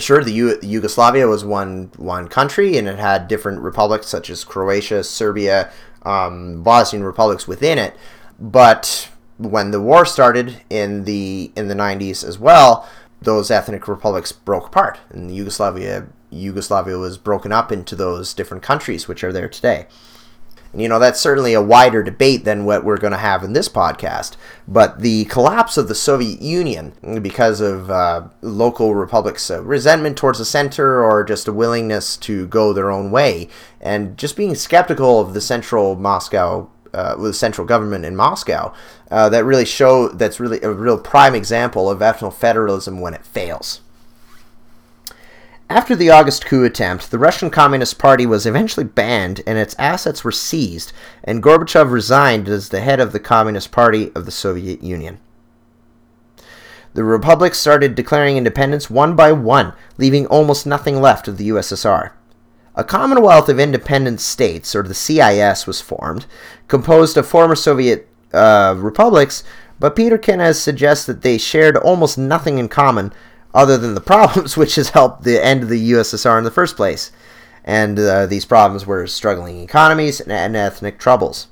sure 0.00 0.22
the 0.22 0.32
U- 0.32 0.58
Yugoslavia 0.62 1.26
was 1.26 1.44
one 1.44 1.90
one 1.96 2.28
country 2.28 2.76
and 2.76 2.88
it 2.88 2.98
had 2.98 3.28
different 3.28 3.60
republics 3.60 4.06
such 4.06 4.30
as 4.30 4.44
Croatia, 4.44 5.02
Serbia, 5.04 5.70
um, 6.02 6.62
Bosnian 6.62 7.04
republics 7.04 7.48
within 7.48 7.78
it. 7.78 7.96
But 8.38 9.08
when 9.38 9.70
the 9.70 9.80
war 9.80 10.04
started 10.04 10.62
in 10.70 11.04
the 11.04 11.52
in 11.56 11.68
the 11.68 11.74
90s 11.74 12.24
as 12.24 12.38
well, 12.38 12.88
those 13.20 13.50
ethnic 13.50 13.88
republics 13.88 14.32
broke 14.32 14.66
apart, 14.68 14.98
and 15.10 15.34
Yugoslavia 15.34 16.06
Yugoslavia 16.30 16.98
was 16.98 17.18
broken 17.18 17.52
up 17.52 17.72
into 17.72 17.96
those 17.96 18.34
different 18.34 18.62
countries 18.62 19.08
which 19.08 19.24
are 19.24 19.32
there 19.32 19.48
today. 19.48 19.86
And, 20.72 20.82
You 20.82 20.88
know, 20.88 20.98
that's 20.98 21.20
certainly 21.20 21.54
a 21.54 21.62
wider 21.62 22.02
debate 22.02 22.44
than 22.44 22.64
what 22.64 22.84
we're 22.84 22.98
going 22.98 23.12
to 23.12 23.18
have 23.18 23.42
in 23.44 23.52
this 23.52 23.68
podcast. 23.68 24.36
But 24.66 25.00
the 25.00 25.24
collapse 25.26 25.76
of 25.76 25.88
the 25.88 25.94
Soviet 25.94 26.42
Union, 26.42 26.92
because 27.22 27.60
of 27.60 27.90
uh, 27.90 28.28
local 28.42 28.94
republics' 28.94 29.50
uh, 29.50 29.62
resentment 29.62 30.18
towards 30.18 30.38
the 30.38 30.44
center 30.44 31.02
or 31.02 31.24
just 31.24 31.48
a 31.48 31.52
willingness 31.52 32.16
to 32.18 32.46
go 32.48 32.72
their 32.72 32.90
own 32.90 33.10
way, 33.10 33.48
and 33.80 34.18
just 34.18 34.36
being 34.36 34.54
skeptical 34.54 35.20
of 35.20 35.32
the 35.32 35.40
central 35.40 35.94
Moscow 35.94 36.68
uh, 36.96 37.14
with 37.16 37.30
the 37.30 37.34
central 37.34 37.66
government 37.66 38.04
in 38.04 38.16
Moscow, 38.16 38.72
uh, 39.10 39.28
that 39.28 39.44
really 39.44 39.64
show 39.64 40.08
that's 40.08 40.40
really 40.40 40.60
a 40.62 40.72
real 40.72 40.98
prime 40.98 41.34
example 41.34 41.90
of 41.90 42.00
ethno 42.00 42.32
federalism 42.32 43.00
when 43.00 43.14
it 43.14 43.24
fails. 43.24 43.80
After 45.68 45.96
the 45.96 46.10
August 46.10 46.46
coup 46.46 46.64
attempt, 46.64 47.10
the 47.10 47.18
Russian 47.18 47.50
Communist 47.50 47.98
Party 47.98 48.24
was 48.24 48.46
eventually 48.46 48.84
banned 48.84 49.42
and 49.48 49.58
its 49.58 49.74
assets 49.80 50.22
were 50.22 50.32
seized, 50.32 50.92
and 51.24 51.42
Gorbachev 51.42 51.90
resigned 51.90 52.48
as 52.48 52.68
the 52.68 52.80
head 52.80 53.00
of 53.00 53.12
the 53.12 53.18
Communist 53.18 53.72
Party 53.72 54.12
of 54.14 54.26
the 54.26 54.30
Soviet 54.30 54.82
Union. 54.82 55.18
The 56.94 57.04
republics 57.04 57.58
started 57.58 57.94
declaring 57.94 58.36
independence 58.36 58.88
one 58.88 59.16
by 59.16 59.32
one, 59.32 59.74
leaving 59.98 60.26
almost 60.28 60.66
nothing 60.66 61.00
left 61.00 61.28
of 61.28 61.36
the 61.36 61.50
USSR. 61.50 62.12
A 62.78 62.84
Commonwealth 62.84 63.48
of 63.48 63.58
Independent 63.58 64.20
States, 64.20 64.76
or 64.76 64.82
the 64.82 64.92
CIS, 64.92 65.66
was 65.66 65.80
formed, 65.80 66.26
composed 66.68 67.16
of 67.16 67.26
former 67.26 67.56
Soviet 67.56 68.06
uh, 68.34 68.74
republics, 68.76 69.42
but 69.80 69.96
Peterkin 69.96 70.40
has 70.40 70.60
suggests 70.60 71.06
that 71.06 71.22
they 71.22 71.38
shared 71.38 71.76
almost 71.78 72.18
nothing 72.18 72.58
in 72.58 72.68
common 72.68 73.14
other 73.54 73.78
than 73.78 73.94
the 73.94 74.00
problems 74.12 74.56
which 74.56 74.74
has 74.74 74.90
helped 74.90 75.24
the 75.24 75.42
end 75.42 75.62
of 75.62 75.70
the 75.70 75.92
USSR 75.92 76.36
in 76.36 76.44
the 76.44 76.50
first 76.50 76.76
place. 76.76 77.12
And 77.64 77.98
uh, 77.98 78.26
these 78.26 78.44
problems 78.44 78.86
were 78.86 79.06
struggling 79.06 79.60
economies 79.60 80.20
and 80.20 80.54
ethnic 80.54 80.98
troubles. 80.98 81.48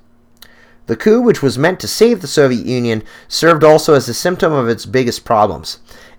The 0.86 0.96
coup, 0.96 1.22
which 1.22 1.42
was 1.42 1.58
meant 1.58 1.80
to 1.80 1.88
save 1.88 2.20
the 2.20 2.26
Soviet 2.26 2.66
Union, 2.66 3.02
served 3.26 3.64
also 3.64 3.94
as 3.94 4.08
a 4.08 4.14
symptom 4.14 4.52
of 4.52 4.68
its 4.68 4.84
biggest 4.84 5.24
problems, 5.24 5.78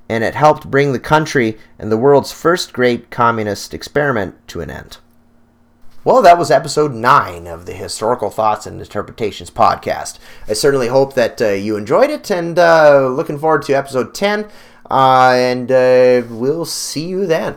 and 0.09 0.23
it 0.23 0.35
helped 0.35 0.69
bring 0.69 0.93
the 0.93 0.99
country 0.99 1.57
and 1.79 1.91
the 1.91 1.97
world's 1.97 2.31
first 2.31 2.73
great 2.73 3.09
communist 3.09 3.73
experiment 3.73 4.35
to 4.47 4.61
an 4.61 4.69
end. 4.69 4.97
Well, 6.03 6.21
that 6.21 6.37
was 6.37 6.51
episode 6.51 6.93
9 6.93 7.47
of 7.47 7.65
the 7.65 7.73
Historical 7.73 8.29
Thoughts 8.29 8.67
and 8.67 8.79
Interpretations 8.79 9.49
podcast. 9.49 10.19
I 10.47 10.53
certainly 10.53 10.87
hope 10.87 11.15
that 11.15 11.41
uh, 11.41 11.49
you 11.49 11.77
enjoyed 11.77 12.11
it 12.11 12.29
and 12.29 12.59
uh, 12.59 13.07
looking 13.07 13.39
forward 13.39 13.63
to 13.63 13.73
episode 13.73 14.13
10. 14.13 14.47
Uh, 14.89 15.31
and 15.35 15.71
uh, 15.71 16.21
we'll 16.29 16.65
see 16.65 17.07
you 17.07 17.25
then. 17.25 17.55